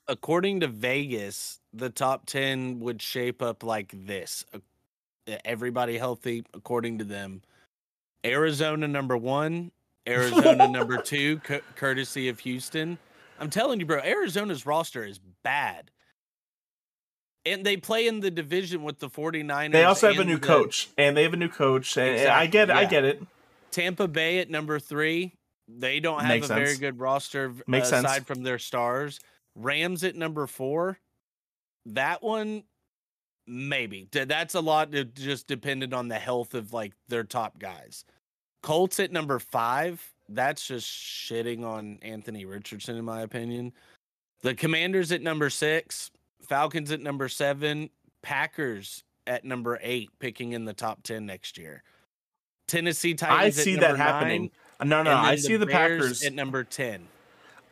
[0.07, 4.45] According to Vegas, the top ten would shape up like this.
[5.43, 7.41] Everybody healthy, according to them.
[8.27, 9.71] Arizona number one,
[10.07, 11.41] Arizona number two,
[11.77, 12.99] courtesy of Houston.
[13.39, 15.91] I'm telling you, bro, Arizona's roster is bad.
[17.47, 19.73] And they play in the division with the 49ers.
[19.73, 20.47] They also have a new the...
[20.47, 21.97] coach, and they have a new coach.
[21.97, 22.73] And exactly, I get it.
[22.73, 22.79] Yeah.
[22.79, 23.23] I get it.
[23.71, 25.35] Tampa Bay at number three.
[25.69, 26.59] They don't have Makes a sense.
[26.59, 28.25] very good roster Makes aside sense.
[28.27, 29.21] from their stars.
[29.55, 30.99] Rams at number four.
[31.87, 32.65] That one,
[33.47, 34.09] maybe.
[34.11, 38.05] That's a lot just dependent on the health of like their top guys.
[38.65, 43.73] Colts at number five that's just shitting on Anthony Richardson, in my opinion.
[44.41, 47.91] The Commanders at number six, Falcons at number seven,
[48.23, 51.83] Packers at number eight, picking in the top 10 next year.
[52.67, 53.59] Tennessee Titans.
[53.59, 54.51] I see that happening.
[54.81, 57.07] Nine, no, no, I see the Bears Packers at number 10.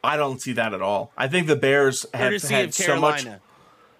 [0.04, 1.10] I don't see that at all.
[1.16, 3.26] I think the Bears have had so much.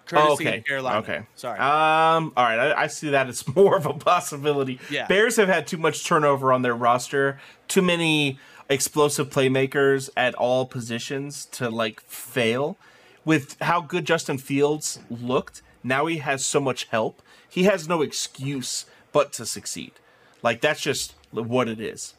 [0.05, 0.61] Courtesy oh, okay.
[0.61, 0.99] Carolina.
[0.99, 1.21] Okay.
[1.35, 1.57] Sorry.
[1.59, 2.33] Um.
[2.35, 2.59] All right.
[2.59, 4.79] I, I, see that as more of a possibility.
[4.89, 5.07] Yeah.
[5.07, 7.39] Bears have had too much turnover on their roster.
[7.67, 8.37] Too many
[8.69, 12.77] explosive playmakers at all positions to like fail.
[13.25, 17.21] With how good Justin Fields looked, now he has so much help.
[17.47, 19.93] He has no excuse but to succeed.
[20.41, 22.15] Like that's just what it is.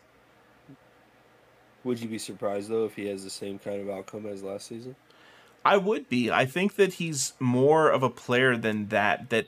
[1.84, 4.66] Would you be surprised though if he has the same kind of outcome as last
[4.66, 4.96] season?
[5.64, 6.30] I would be.
[6.30, 9.30] I think that he's more of a player than that.
[9.30, 9.46] That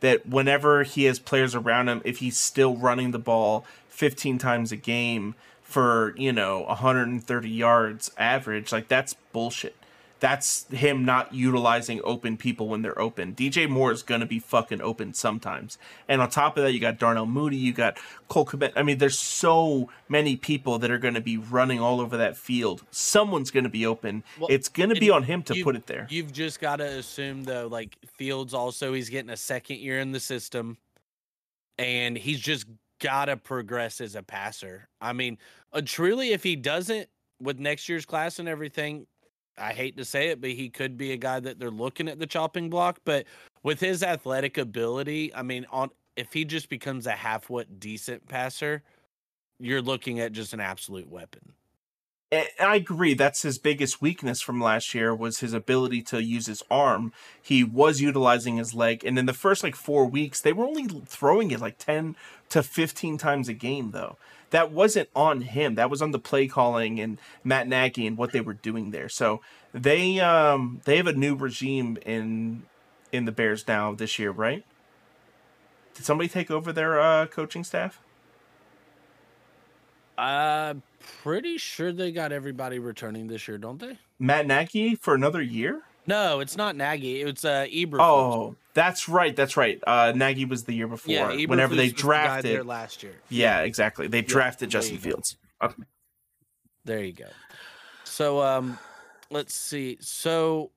[0.00, 4.70] that whenever he has players around him, if he's still running the ball 15 times
[4.70, 9.74] a game for, you know, 130 yards average, like that's bullshit
[10.20, 13.34] that's him not utilizing open people when they're open.
[13.34, 15.78] DJ Moore is going to be fucking open sometimes.
[16.08, 18.72] And on top of that, you got Darnell Mooney, you got Cole Kmet.
[18.76, 22.36] I mean, there's so many people that are going to be running all over that
[22.36, 22.84] field.
[22.90, 24.24] Someone's going to be open.
[24.38, 26.06] Well, it's going to be on him to put it there.
[26.10, 30.12] You've just got to assume, though, like Fields also, he's getting a second year in
[30.12, 30.78] the system.
[31.78, 32.66] And he's just
[33.00, 34.88] got to progress as a passer.
[35.00, 35.38] I mean,
[35.72, 37.08] uh, truly, if he doesn't
[37.40, 39.06] with next year's class and everything,
[39.58, 42.18] I hate to say it, but he could be a guy that they're looking at
[42.18, 43.00] the chopping block.
[43.04, 43.26] But
[43.62, 48.26] with his athletic ability, I mean, on if he just becomes a half what decent
[48.28, 48.82] passer,
[49.60, 51.52] you're looking at just an absolute weapon.
[52.30, 53.14] I agree.
[53.14, 57.14] That's his biggest weakness from last year was his ability to use his arm.
[57.40, 60.86] He was utilizing his leg, and in the first like four weeks, they were only
[61.06, 62.16] throwing it like ten
[62.50, 63.92] to fifteen times a game.
[63.92, 64.18] Though
[64.50, 65.74] that wasn't on him.
[65.74, 69.08] That was on the play calling and Matt Nagy and what they were doing there.
[69.08, 69.40] So
[69.72, 72.62] they um they have a new regime in
[73.12, 74.64] in the Bears now this year, right?
[75.94, 78.00] Did somebody take over their uh, coaching staff?
[80.16, 80.82] I'm
[81.22, 83.98] pretty sure they got everybody returning this year, don't they?
[84.18, 85.82] Matt Nagy for another year?
[86.08, 87.20] No, it's not Nagy.
[87.20, 88.00] It's uh Eberflus.
[88.00, 89.36] Oh, that's right.
[89.36, 89.78] That's right.
[89.86, 91.12] Uh, Nagy was the year before.
[91.12, 93.14] yeah, whenever they Eberflus was the guy drafted, there last year.
[93.28, 94.08] yeah, exactly.
[94.08, 94.96] They drafted Justin.
[94.98, 95.36] Fields.
[95.62, 95.82] Okay.
[96.84, 97.26] There you go.
[98.04, 98.78] So um
[99.30, 99.98] let's see.
[100.00, 100.70] So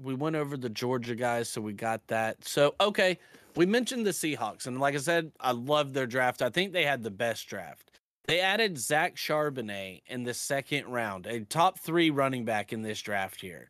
[0.00, 2.42] we went over the Georgia guys, so we got that.
[2.46, 3.18] So okay,
[3.56, 6.40] we mentioned the Seahawks, and like I said, I love their draft.
[6.40, 7.90] I think they had the best draft.
[8.26, 13.00] They added Zach Charbonnet in the second round, a top three running back in this
[13.00, 13.68] draft here,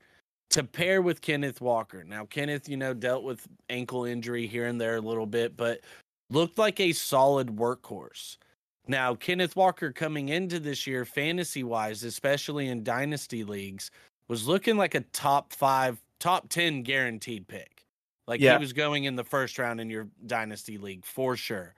[0.51, 2.05] to pair with Kenneth Walker.
[2.05, 5.81] Now, Kenneth, you know, dealt with ankle injury here and there a little bit, but
[6.31, 8.37] looked like a solid workhorse.
[8.87, 13.91] Now, Kenneth Walker coming into this year, fantasy wise, especially in dynasty leagues,
[14.29, 17.85] was looking like a top five, top 10 guaranteed pick.
[18.27, 18.57] Like Yeah.
[18.57, 21.75] he was going in the first round in your dynasty league for sure.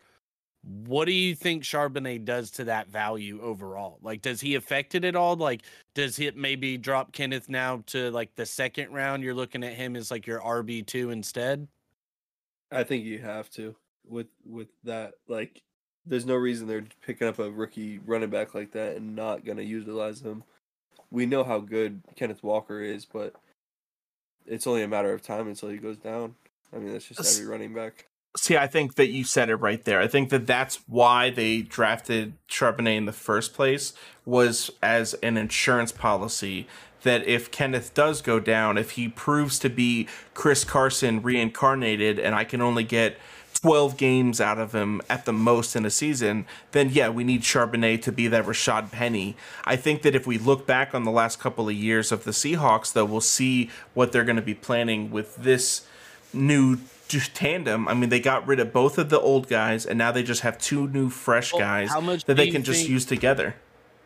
[0.62, 3.98] What do you think Charbonnet does to that value overall?
[4.02, 5.36] Like, does he affect it at all?
[5.36, 5.62] Like,
[5.94, 9.22] does it maybe drop Kenneth now to like the second round?
[9.22, 11.66] You're looking at him as like your RB2 instead?
[12.70, 13.74] I think you have to
[14.06, 15.14] with with that.
[15.28, 15.62] Like,
[16.04, 19.62] there's no reason they're picking up a rookie running back like that and not gonna
[19.62, 20.44] utilize him.
[21.10, 23.34] We know how good Kenneth Walker is, but
[24.46, 26.34] it's only a matter of time until he goes down.
[26.72, 28.09] I mean, that's just every running back.
[28.36, 30.00] See, I think that you said it right there.
[30.00, 33.92] I think that that's why they drafted Charbonnet in the first place
[34.24, 36.68] was as an insurance policy
[37.02, 42.34] that if Kenneth does go down, if he proves to be Chris Carson reincarnated and
[42.34, 43.18] I can only get
[43.54, 47.42] 12 games out of him at the most in a season, then yeah, we need
[47.42, 49.36] Charbonnet to be that Rashad Penny.
[49.64, 52.30] I think that if we look back on the last couple of years of the
[52.30, 55.86] Seahawks, though, we'll see what they're going to be planning with this
[56.32, 56.78] new
[57.18, 57.88] tandem.
[57.88, 60.42] I mean, they got rid of both of the old guys, and now they just
[60.42, 63.56] have two new fresh Well, guys how much that they can just think- use together.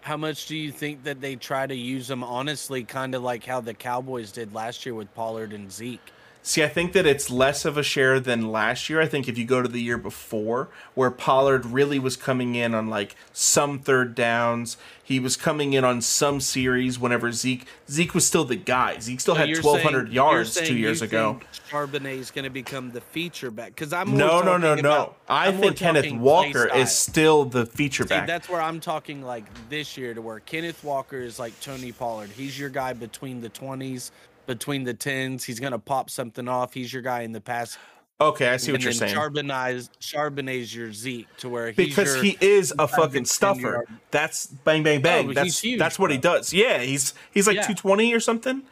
[0.00, 3.44] How much do you think that they try to use them honestly, kind of like
[3.46, 6.12] how the Cowboys did last year with Pollard and Zeke?
[6.46, 9.00] See, I think that it's less of a share than last year.
[9.00, 12.74] I think if you go to the year before, where Pollard really was coming in
[12.74, 18.12] on like some third downs, he was coming in on some series whenever Zeke Zeke
[18.12, 18.98] was still the guy.
[18.98, 21.40] Zeke still So had twelve hundred yards two years ago.
[21.40, 25.14] think Charbonnet is going to become the feature back because I'm No, no, no, no.
[25.26, 28.26] I I'm think Kenneth Walker is still the feature See, back.
[28.26, 32.28] that's where I'm talking like this year to where Kenneth Walker is like Tony Pollard.
[32.28, 34.10] He's your guy between the 20s,
[34.46, 35.44] between the 10s.
[35.44, 36.74] He's going to pop something off.
[36.74, 37.78] He's your guy in the pass.
[38.20, 39.14] Okay, I see what and you're saying.
[39.14, 43.84] Charbonnet's, Charbonnet's your Zeke to where he's because he is a fucking stuffer.
[44.12, 45.30] That's bang bang bang.
[45.30, 46.52] Oh, that's huge, that's what he does.
[46.52, 47.62] Yeah, he's he's like Yeah.
[47.62, 48.62] 220 or something.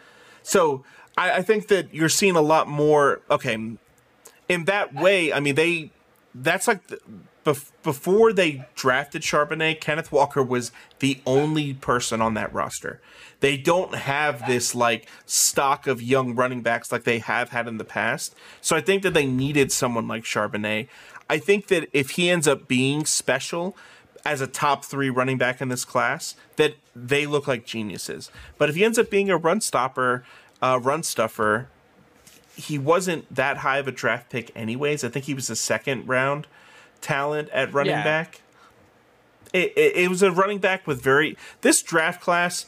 [0.45, 0.85] So
[1.19, 3.21] I, I think that you're seeing a lot more.
[3.31, 3.55] Okay,
[4.49, 5.91] in that way, I mean they.
[6.35, 6.99] That's like the,
[7.45, 13.01] bef- before they drafted Charbonnet, Kenneth Walker was the only person on that roster.
[13.41, 17.79] They don't have this like stock of young running backs like they have had in
[17.79, 18.35] the past.
[18.61, 20.89] So I think that they needed someone like Charbonnet.
[21.29, 23.77] I think that if he ends up being special
[24.25, 28.31] as a top three running back in this class, that they look like geniuses.
[28.59, 30.25] But if he ends up being a run stopper,
[30.61, 31.69] uh, run stuffer,
[32.55, 35.03] he wasn't that high of a draft pick anyways.
[35.03, 36.47] I think he was a second round
[37.03, 38.05] talent at running Yeah.
[38.05, 38.41] back.
[39.53, 42.65] It, it, it was a running back with very this draft class.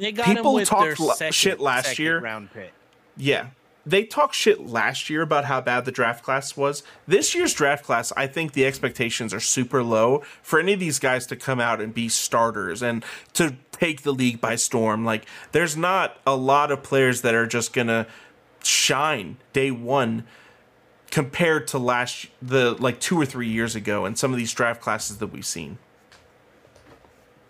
[0.00, 2.18] They got people talked their second, shit last year.
[2.20, 2.72] round pick.
[3.16, 3.48] Yeah.
[3.86, 6.82] They talked shit last year about how bad the draft class was.
[7.06, 10.98] This year's draft class, I think the expectations are super low for any of these
[10.98, 15.04] guys to come out and be starters and to take the league by storm.
[15.04, 18.06] Like, there's not a lot of players that are just going to
[18.62, 20.24] shine day one
[21.14, 24.80] compared to last the like two or three years ago and some of these draft
[24.80, 25.78] classes that we've seen.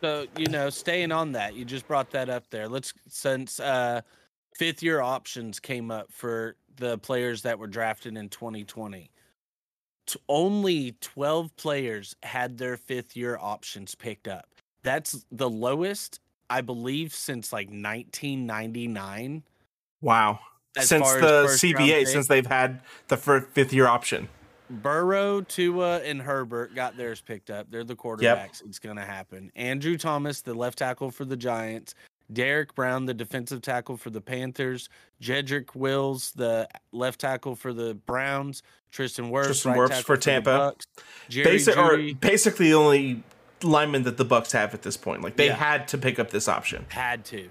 [0.03, 2.69] So you know, staying on that, you just brought that up there.
[2.69, 4.03] Let's since uh,
[4.55, 9.11] fifth year options came up for the players that were drafted in 2020.
[10.09, 14.47] T- only 12 players had their fifth year options picked up.
[14.83, 19.43] That's the lowest, I believe, since like 1999.
[20.03, 20.41] Wow.
[20.77, 24.29] As since far the first CBA, since they've had the fir- fifth year option.
[24.71, 27.71] Burrow, Tua, and Herbert got theirs picked up.
[27.71, 28.63] They're the quarterbacks.
[28.67, 29.53] It's going to happen.
[29.55, 31.95] Andrew Thomas, the left tackle for the Giants.
[32.33, 34.89] Derrick Brown, the defensive tackle for the Panthers.
[35.21, 38.63] Jedrick Wills, the left tackle for the Browns.
[38.91, 40.57] Tristan Wirfs, Tristan right Wirfs tackle for the Tampa.
[40.57, 40.87] Bucks.
[41.29, 43.23] Jerry Basic, or basically the only
[43.63, 45.21] lineman that the Bucks have at this point.
[45.23, 45.57] Like they Yeah.
[45.57, 46.87] had to pick up this option.
[46.89, 47.51] had to.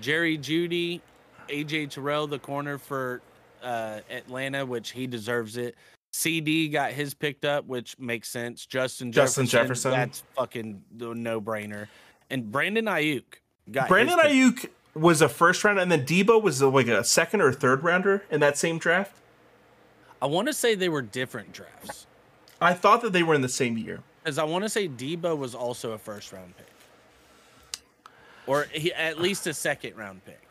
[0.00, 1.00] Jerry Jeudy,
[1.48, 3.20] AJ Terrell, the corner for
[3.62, 5.74] uh, Atlanta, which he deserves it.
[6.10, 8.64] CD got his picked up, which makes sense.
[8.66, 9.90] Justin Justin Jefferson, Jefferson.
[9.92, 11.88] that's fucking the no brainer.
[12.30, 13.24] And Brandon Aiyuk
[13.70, 17.52] got Brandon Aiyuk was a first round, and then Deebo was like a second or
[17.52, 19.16] third rounder in that same draft.
[20.20, 22.06] I want to say they were different drafts
[22.60, 24.00] I thought that they were in the same year.
[24.22, 26.66] because I want to say Deebo was also a first round pick,
[28.46, 30.47] or he, at least a second round pick.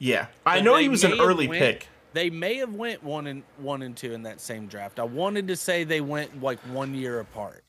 [0.00, 1.86] Yeah, I know he was an early went- pick.
[2.12, 4.98] They may have went one and one and two in that same draft.
[4.98, 7.62] I wanted to say they went like one year apart.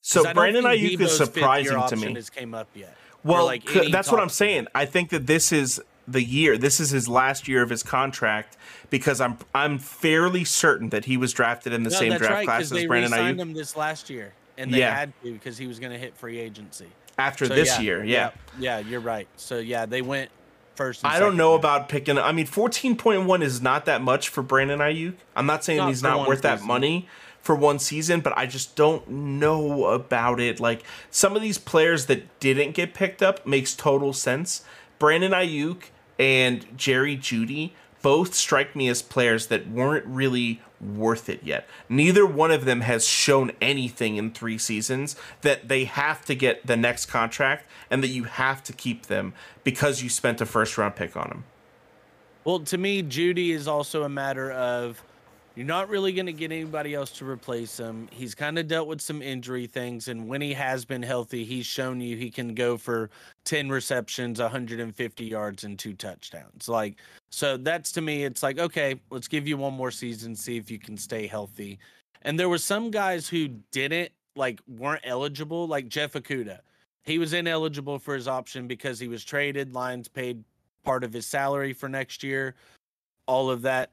[0.00, 2.14] So Brandon Aiyuk is Deebo's fifth year surprising to me.
[2.14, 2.96] Has came up yet?
[3.24, 4.68] Well, like, that's what I'm saying.
[4.76, 6.56] I think that this is the year.
[6.56, 8.56] This is his last year of his contract
[8.90, 12.44] because I'm I'm fairly certain that he was drafted in the No, same draft right,
[12.46, 14.94] class as Brandon Aiyuk him this last year, and they Yeah.
[14.94, 16.86] had to because he was going to hit free agency.
[17.18, 18.04] after So, this yeah, year.
[18.04, 18.30] Yeah.
[18.60, 19.26] yeah, you're right.
[19.36, 20.30] So yeah, they went
[20.78, 21.04] first.
[21.04, 21.60] I don't know round.
[21.60, 22.16] about picking.
[22.16, 25.16] I mean, fourteen point one is not that much for Brandon Aiyuk.
[25.36, 27.06] I'm not saying Not he's not worth that money
[27.42, 30.58] for one season, but I just don't know about it.
[30.60, 34.64] Like some of these players that didn't get picked up makes total sense.
[34.98, 35.84] Brandon Aiyuk
[36.18, 41.66] and Jerry Jeudy both strike me as players that weren't really worth it yet.
[41.88, 46.66] Neither one of them has shown anything in three seasons that they have to get
[46.66, 50.78] the next contract and that you have to keep them because you spent a first
[50.78, 51.44] round pick on them.
[52.44, 55.02] Well, to me, Jeudy is also a matter of
[55.58, 58.06] you're not really going to get anybody else to replace him.
[58.12, 61.66] He's kind of dealt with some injury things, and when he has been healthy, he's
[61.66, 63.10] shown you he can go for
[63.42, 66.68] 10 receptions, 150 yards, and two touchdowns.
[66.68, 66.98] Like,
[67.30, 70.70] so that's to me, it's like, okay, let's give you one more season, see if
[70.70, 71.80] you can stay healthy.
[72.22, 76.60] And there were some guys who didn't, like, weren't eligible, like Jeff Okudah.
[77.02, 79.74] He was ineligible for his option because he was traded.
[79.74, 80.44] Lions paid
[80.84, 82.54] part of his salary for next year,
[83.26, 83.90] all of that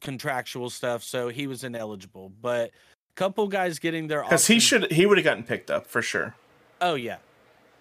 [0.00, 1.02] contractual stuff.
[1.02, 2.32] So he was ineligible.
[2.40, 5.86] But a couple guys getting their Because he should he would have gotten picked up
[5.86, 6.34] for sure.
[6.80, 7.18] Oh yeah,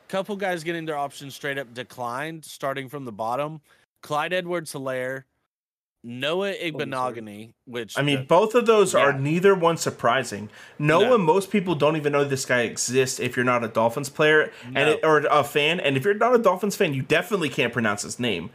[0.08, 3.62] couple guys getting their options straight up declined, starting from the bottom.
[4.02, 5.24] Clyde Edwards Helaire,
[6.04, 10.50] Noah Igbinoghene, which I mean, uh, both of those are neither one surprising.
[10.78, 11.18] Noah, No.
[11.18, 14.78] most people don't even know this guy exists if you're not a Dolphins player and
[14.90, 15.80] it, or a fan.
[15.82, 18.50] And if you're not a Dolphins fan, you definitely can't pronounce his name.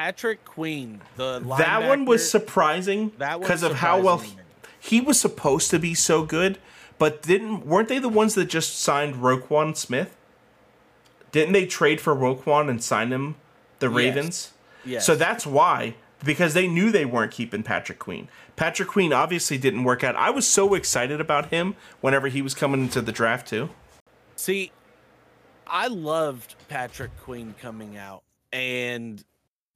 [0.00, 4.34] Patrick Queen, the That one was surprising because of how well he,
[4.80, 6.56] he was supposed to be so good,
[6.98, 10.16] but didn't weren't they the ones that just signed Roquan Smith?
[11.32, 13.34] Didn't they trade for Roquan and sign him
[13.78, 13.94] the Yes.
[13.94, 14.52] Ravens?
[14.86, 15.04] Yes.
[15.04, 18.28] So that's why because they knew they weren't keeping Patrick Queen.
[18.56, 20.16] Patrick Queen obviously didn't work out.
[20.16, 23.68] I was so excited about him whenever he was coming into the draft too.
[24.36, 24.72] See,
[25.66, 29.22] I loved Patrick Queen coming out, and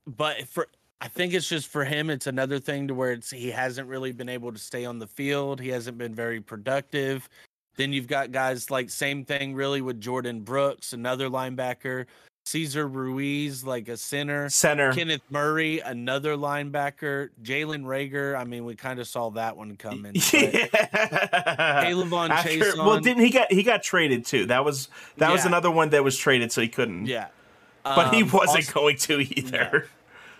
[0.06, 0.68] but for
[1.00, 4.12] I think it's just for him, it's another thing to where it's he hasn't really
[4.12, 5.60] been able to stay on the field.
[5.60, 7.28] He hasn't been very productive.
[7.76, 12.06] Then you've got guys like same thing really with Jordyn Brooks, another linebacker,
[12.46, 14.48] Cesar Ruiz, like a center.
[14.48, 14.92] Center.
[14.92, 17.30] Kenneth Murray, another linebacker.
[17.42, 18.38] Jalen Reagor.
[18.38, 20.14] I mean, we kind of saw that one coming.
[20.32, 21.82] yeah.
[21.84, 22.78] Caleb Von After- Chaisson.
[22.78, 24.46] Well, didn't he get he got traded too?
[24.46, 27.06] That was that was another one that was traded, so he couldn't.
[27.06, 27.28] Yeah.
[27.84, 29.88] But he Um, wasn't Austin, going to either.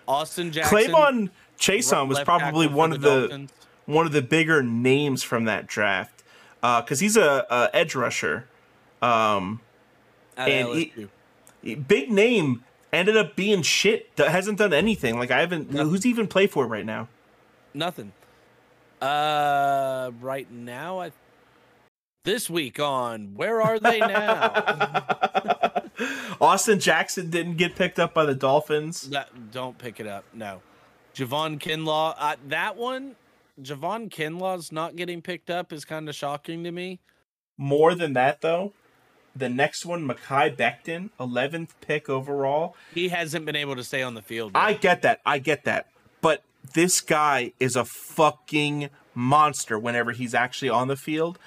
[0.08, 0.78] Austin Jackson.
[0.78, 3.52] K'Lavon Chaisson was probably one of the Dolphins.
[3.86, 6.22] one of the bigger names from that draft
[6.60, 8.46] because he's a, a edge rusher,
[9.02, 9.60] um,
[10.36, 10.68] and
[11.62, 12.64] he- big name.
[12.92, 14.14] Ended up being shit.
[14.14, 15.18] That hasn't done anything.
[15.18, 15.72] Like I haven't.
[15.72, 15.84] No.
[15.88, 17.08] Who's he even play for right now?
[17.74, 18.12] Nothing.
[19.02, 21.10] Uh, right now, I
[22.22, 25.04] this week on Where Are They Now?
[26.40, 29.02] Austin Jackson didn't get picked up by the Dolphins.
[29.10, 30.24] that, don't pick it up.
[30.32, 30.60] No,
[31.14, 32.14] Javon Kinlaw.
[32.18, 33.16] Uh, that one,
[33.60, 37.00] Javon Kinlaw's not getting picked up is kind of shocking to me.
[37.56, 38.72] More than that, though,
[39.36, 42.76] the next one, Mekhi Becton, 11th pick overall.
[42.92, 44.52] He hasn't been able to stay on the field.
[44.54, 44.60] yet.
[44.62, 45.20] I get that.
[45.24, 45.86] I get that.
[46.20, 46.42] But
[46.72, 51.38] this guy is a fucking monster whenever he's actually on the field.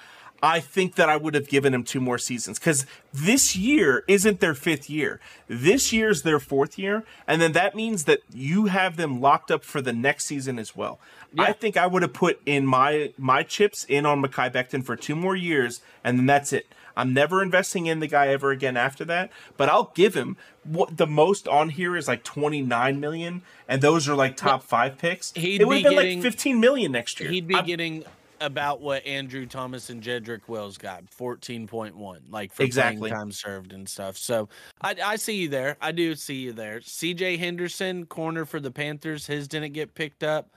[0.42, 4.40] I think that I would have given him two more seasons because this year isn't
[4.40, 5.20] their fifth year.
[5.48, 9.64] This year's their fourth year, and then that means that you have them locked up
[9.64, 11.00] for the next season as well.
[11.40, 14.96] I think I would have put in my my chips in on Mekhi Becton for
[14.96, 16.68] two more years, and then that's it.
[16.96, 19.30] I'm never investing in the guy ever again after that.
[19.56, 24.10] But I'll give him what the most on here is like 29 million, and those
[24.10, 25.32] are like top five picks.
[25.34, 27.30] He'd it would be have been getting- like 15 million next year.
[27.30, 28.04] He'd be I'm- getting
[28.42, 33.10] about what Andrew Thomas and Jedrick Wells got, fourteen point one, like for Exactly.
[33.10, 34.18] time served and stuff.
[34.18, 34.50] So
[34.82, 35.78] I, I see you there.
[35.82, 36.82] I do see you there.
[36.82, 37.38] C.J.
[37.38, 40.50] Henderson, corner for the Panthers, his didn't get picked up.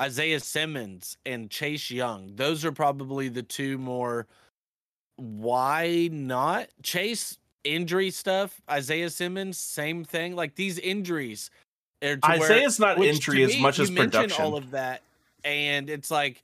[0.00, 4.26] Isaiah Simmons and Chase Young, those are probably the two more.
[5.16, 7.38] Why not Chase?
[7.64, 8.60] Injury stuff.
[8.68, 10.34] Isaiah Simmons, same thing.
[10.34, 11.48] Like these injuries.
[12.02, 12.48] are to where-
[12.80, 14.42] not injury as much as production.
[14.44, 15.02] All of that,
[15.44, 16.42] and it's like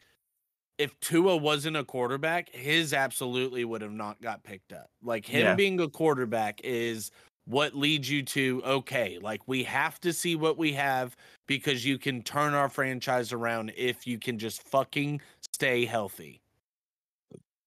[0.78, 4.88] if Tua wasn't a quarterback, his absolutely would have not got picked up.
[5.02, 5.54] Like him Yeah.
[5.54, 7.10] being a quarterback is
[7.46, 11.16] what leads you to okay, like we have to see what we have
[11.46, 15.20] because you can turn our franchise around if you can just fucking
[15.52, 16.40] stay healthy.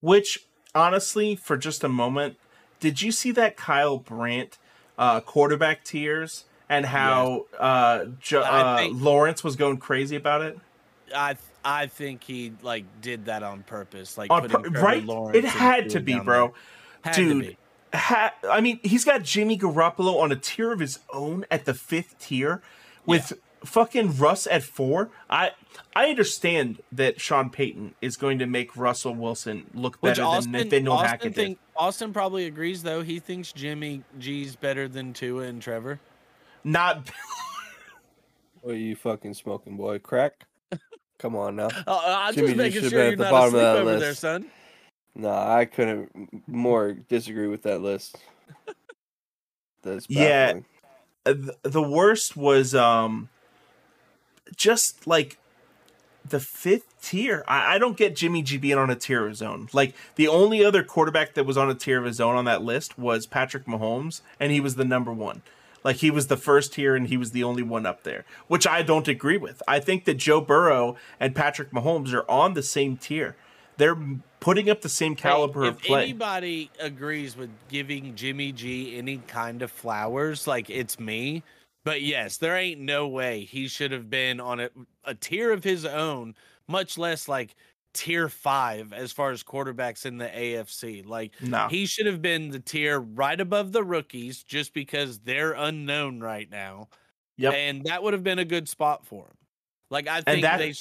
[0.02, 0.40] Which
[0.74, 2.38] honestly, for just a moment,
[2.80, 4.58] did you see that Kyle Brandt
[4.98, 10.60] uh, quarterback tears and how uh, jo- uh, think- Lawrence was going crazy about it?
[11.16, 15.04] I I think he like did that on purpose, like On putting pur- Trevor right?
[15.04, 16.54] Lawrence It had to be, bro.
[17.04, 17.58] Had Dude, to be.
[17.94, 21.74] Ha- I mean, he's got Jimmy Garoppolo on a tier of his own at the
[21.74, 22.62] fifth tier,
[23.06, 23.34] with
[23.66, 25.10] fucking Russ at four.
[25.30, 25.52] I
[25.96, 30.52] I understand that Sean Payton is going to make Russell Wilson look Which better Austin,
[30.54, 31.42] than Nathaniel Austin, Hackett did.
[31.42, 33.02] think, Austin probably agrees though.
[33.02, 36.00] He thinks Jimmy G's better than Tua and Trevor.
[36.64, 37.10] Not
[38.62, 40.00] What are you fucking smoking, boy?
[40.00, 40.46] Crack?
[41.22, 41.68] Come on now.
[41.86, 43.64] Oh, I'm Jimmy just G making should've sure you're at the not bottom of asleep
[43.74, 44.22] that over there, list.
[44.22, 44.46] son.
[45.14, 48.18] Nah, I couldn't more disagree with that list.
[49.84, 50.54] That's Yeah.
[50.54, 50.66] baffling.
[51.24, 53.30] Uh, the worst was um
[54.56, 55.38] just like
[56.28, 57.44] the fifth tier.
[57.48, 59.70] I, I don't get Jimmy G being on a tier of his own.
[59.74, 62.64] Like the only other quarterback that was on a tier of his own on that
[62.64, 65.44] list was Patrick Mahomes, and he was the number one.
[65.84, 68.68] Like he was the first here and he was the only one up there, which
[68.68, 69.62] I don't agree with.
[69.68, 73.36] I think that Joe Burrow and Patrick Mahomes are on the same tier.
[73.78, 73.98] They're
[74.40, 76.04] putting up the same caliber Hey, of if play.
[76.04, 81.44] anybody agrees with giving Jimmy G any kind of flowers, like it's me.
[81.84, 84.70] But yes, there ain't no way he should have been on a,
[85.04, 86.36] a tier of his own,
[86.68, 87.56] much less like
[87.94, 91.06] tier five as far as quarterbacks in the AFC.
[91.06, 95.54] Like no, he should have been the tier right above the rookies just because they're
[95.54, 96.90] unknown right now.
[97.38, 97.54] Yep.
[97.54, 99.38] And that would have been a good spot for him.
[99.90, 100.74] Like I think that- they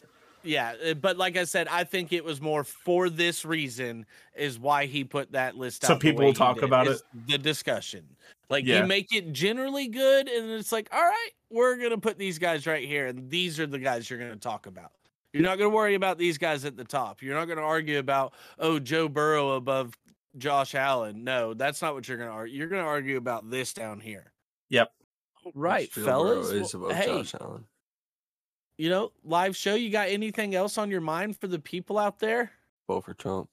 [0.42, 4.58] yeah, uh, but like I said, I think it was more for this reason is
[4.58, 5.88] why he put that list out.
[5.88, 7.02] So people will talk did, about it.
[7.26, 8.04] The discussion.
[8.48, 8.80] Like Yeah.
[8.80, 12.66] you make it generally good and it's like, all right, we're gonna put these guys
[12.66, 14.92] right here, and these are the guys you're gonna talk about.
[15.32, 17.22] You're not gonna worry about these guys at the top.
[17.22, 19.96] You're not gonna argue about, oh, Joe Burrow above
[20.38, 21.22] Josh Allen.
[21.24, 22.56] No, that's not what you're gonna argue.
[22.58, 24.32] You're gonna argue about this down here.
[24.70, 24.90] Yep.
[25.54, 26.50] Right, Joe Burrow fellas.
[26.50, 27.64] is Well, above hey, Josh Allen.
[28.78, 29.74] you know, live show.
[29.74, 32.50] You got anything else on your mind for the people out there?
[32.88, 33.48] Vote for Trump.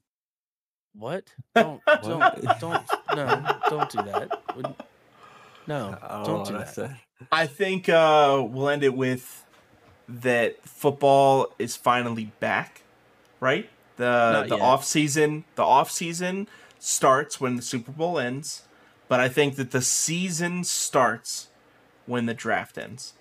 [0.93, 1.31] What?
[1.55, 2.83] Don't, don't, don't,
[3.15, 4.41] no, don't do that.
[4.55, 4.73] Would-
[5.67, 6.97] No, don't, don't do I that.
[7.31, 9.45] I think uh, we'll end it with
[10.07, 12.81] that football is finally back,
[13.39, 13.69] right?
[13.97, 14.63] The Not the yet.
[14.63, 16.47] off season the off season
[16.79, 18.63] starts when the Super Bowl ends,
[19.07, 21.47] but I think that the season starts
[22.05, 23.13] when the draft ends.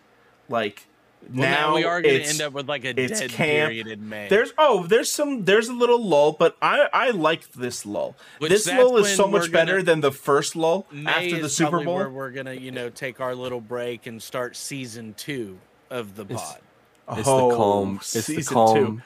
[0.49, 0.87] Like
[1.22, 3.68] Well, now, we are going to end up with like a it's dead camp.
[3.70, 4.28] period in May.
[4.28, 8.14] There's oh, there's some there's a little lull, but I I like this lull.
[8.39, 11.47] Which this lull is so much better gonna- than the first lull May after the
[11.47, 11.95] is Super Bowl.
[11.97, 15.59] where we're gonna, you know, take our little break and start season two
[15.91, 16.59] of the pod.
[16.59, 16.66] It's
[17.09, 17.22] Oh, the
[17.57, 17.96] calm.
[18.02, 18.74] It's the calm.
[18.76, 19.02] two.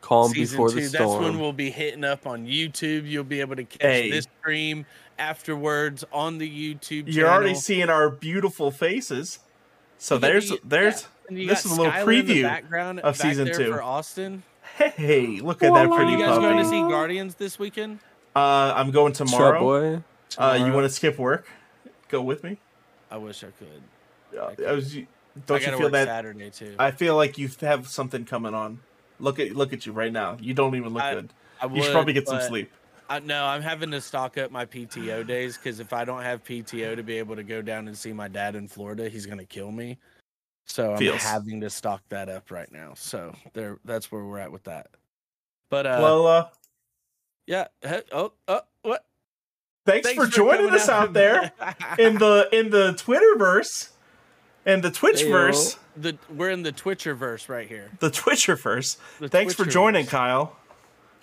[0.00, 0.76] Calm season before two.
[0.76, 1.10] the storm.
[1.10, 3.08] That's when we'll be hitting up on YouTube.
[3.08, 4.10] You'll be able to catch Hey.
[4.10, 4.86] this stream
[5.18, 7.06] afterwards on the YouTube.
[7.06, 7.12] Channel.
[7.14, 9.40] You're already seeing our beautiful faces.
[9.98, 11.48] So You there's you- there's yeah.
[11.48, 13.72] This is a little Skylar in the preview background of back season there two.
[13.72, 14.44] for Austin.
[14.76, 17.98] hey, look at that Are pretty you guys going to see Guardians this weekend?
[18.36, 19.60] Uh, I'm going Shut up, tomorrow.
[19.60, 20.02] boy.
[20.38, 21.48] Uh, you want to skip work?
[22.08, 22.58] Go with me.
[23.10, 24.38] I wish I could.
[24.38, 24.94] Uh, I was,
[25.46, 26.06] don't you feel that?
[26.08, 26.74] Saturday too.
[26.78, 28.80] I feel like you have something coming on.
[29.18, 30.36] Look at look at you right now.
[30.40, 31.32] You don't even look I- good.
[31.60, 32.70] I would, You should probably get some sleep.
[33.08, 36.44] I, no, I'm having to stock up my PTO days because if I don't have
[36.44, 39.44] PTO to be able to go down and see my dad in Florida, he's gonna
[39.44, 39.96] kill me.
[40.66, 41.22] So I'm Feels.
[41.22, 42.92] having to stock that up right now.
[42.96, 44.88] So there, that's where we're at with that.
[45.70, 46.48] But uh, well, uh,
[47.46, 47.68] Yeah.
[47.80, 49.04] He- Oh, oh, what?
[49.86, 51.52] Thanks, for, joining coming us out there
[51.98, 53.90] in the in the Twitterverse
[54.66, 57.90] and the Twitchverse, the we're in the Twitcherverse right here.
[58.00, 58.98] the Twitcherverse.
[59.20, 60.56] The Thanks for joining, Kyle.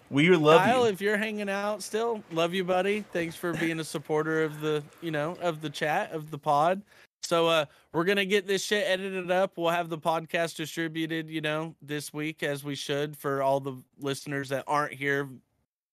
[0.09, 0.91] We love Kyle, you.
[0.91, 3.03] if you're hanging out still, love you, buddy.
[3.13, 6.81] Thanks for being a supporter of the, you know, of the chat of the pod.
[7.23, 9.57] So uh we're gonna get this shit edited up.
[9.57, 13.75] We'll have the podcast distributed, you know, this week as we should for all the
[13.99, 15.29] listeners that aren't here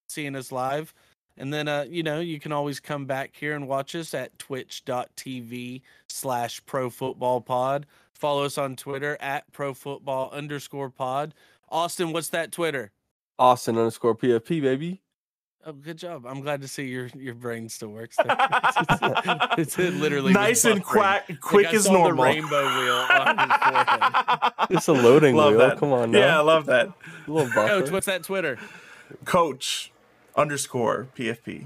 [0.08, 0.92] seeing us live.
[1.40, 4.38] And then uh, you know, you can always come back here and watch us at
[4.38, 7.86] twitch.tv slash pro football pod.
[8.12, 11.32] Follow us on Twitter at pro football underscore pod.
[11.70, 12.92] Austin, what's that Twitter?
[13.38, 15.00] Austin underscore PFP baby.
[15.64, 16.26] Oh, good job.
[16.26, 18.16] I'm glad to see your your brain still works.
[18.24, 18.36] there.
[19.56, 20.84] it's, it's literally nice and buffering.
[20.84, 22.24] quack, quick I as normal.
[22.24, 24.52] The rainbow wheel on his forehead.
[24.70, 25.58] It's a loading love wheel.
[25.60, 25.78] that.
[25.78, 26.18] Come on now.
[26.18, 26.88] Yeah, I love that.
[26.88, 27.66] A little buffer.
[27.66, 28.58] Coach, what's that Twitter?
[29.24, 29.90] Coach
[30.36, 31.64] underscore PFP.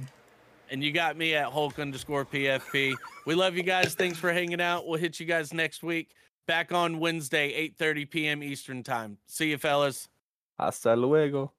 [0.71, 2.95] And you got me at Hulk underscore PFP.
[3.27, 3.95] We love you guys.
[3.95, 4.87] Thanks for hanging out.
[4.87, 6.11] We'll hit you guys next week.
[6.47, 8.43] Back on Wednesday, 8:30 p.m.
[8.43, 9.19] Eastern time.
[9.27, 10.09] See you, fellas.
[10.59, 11.53] Hasta luego.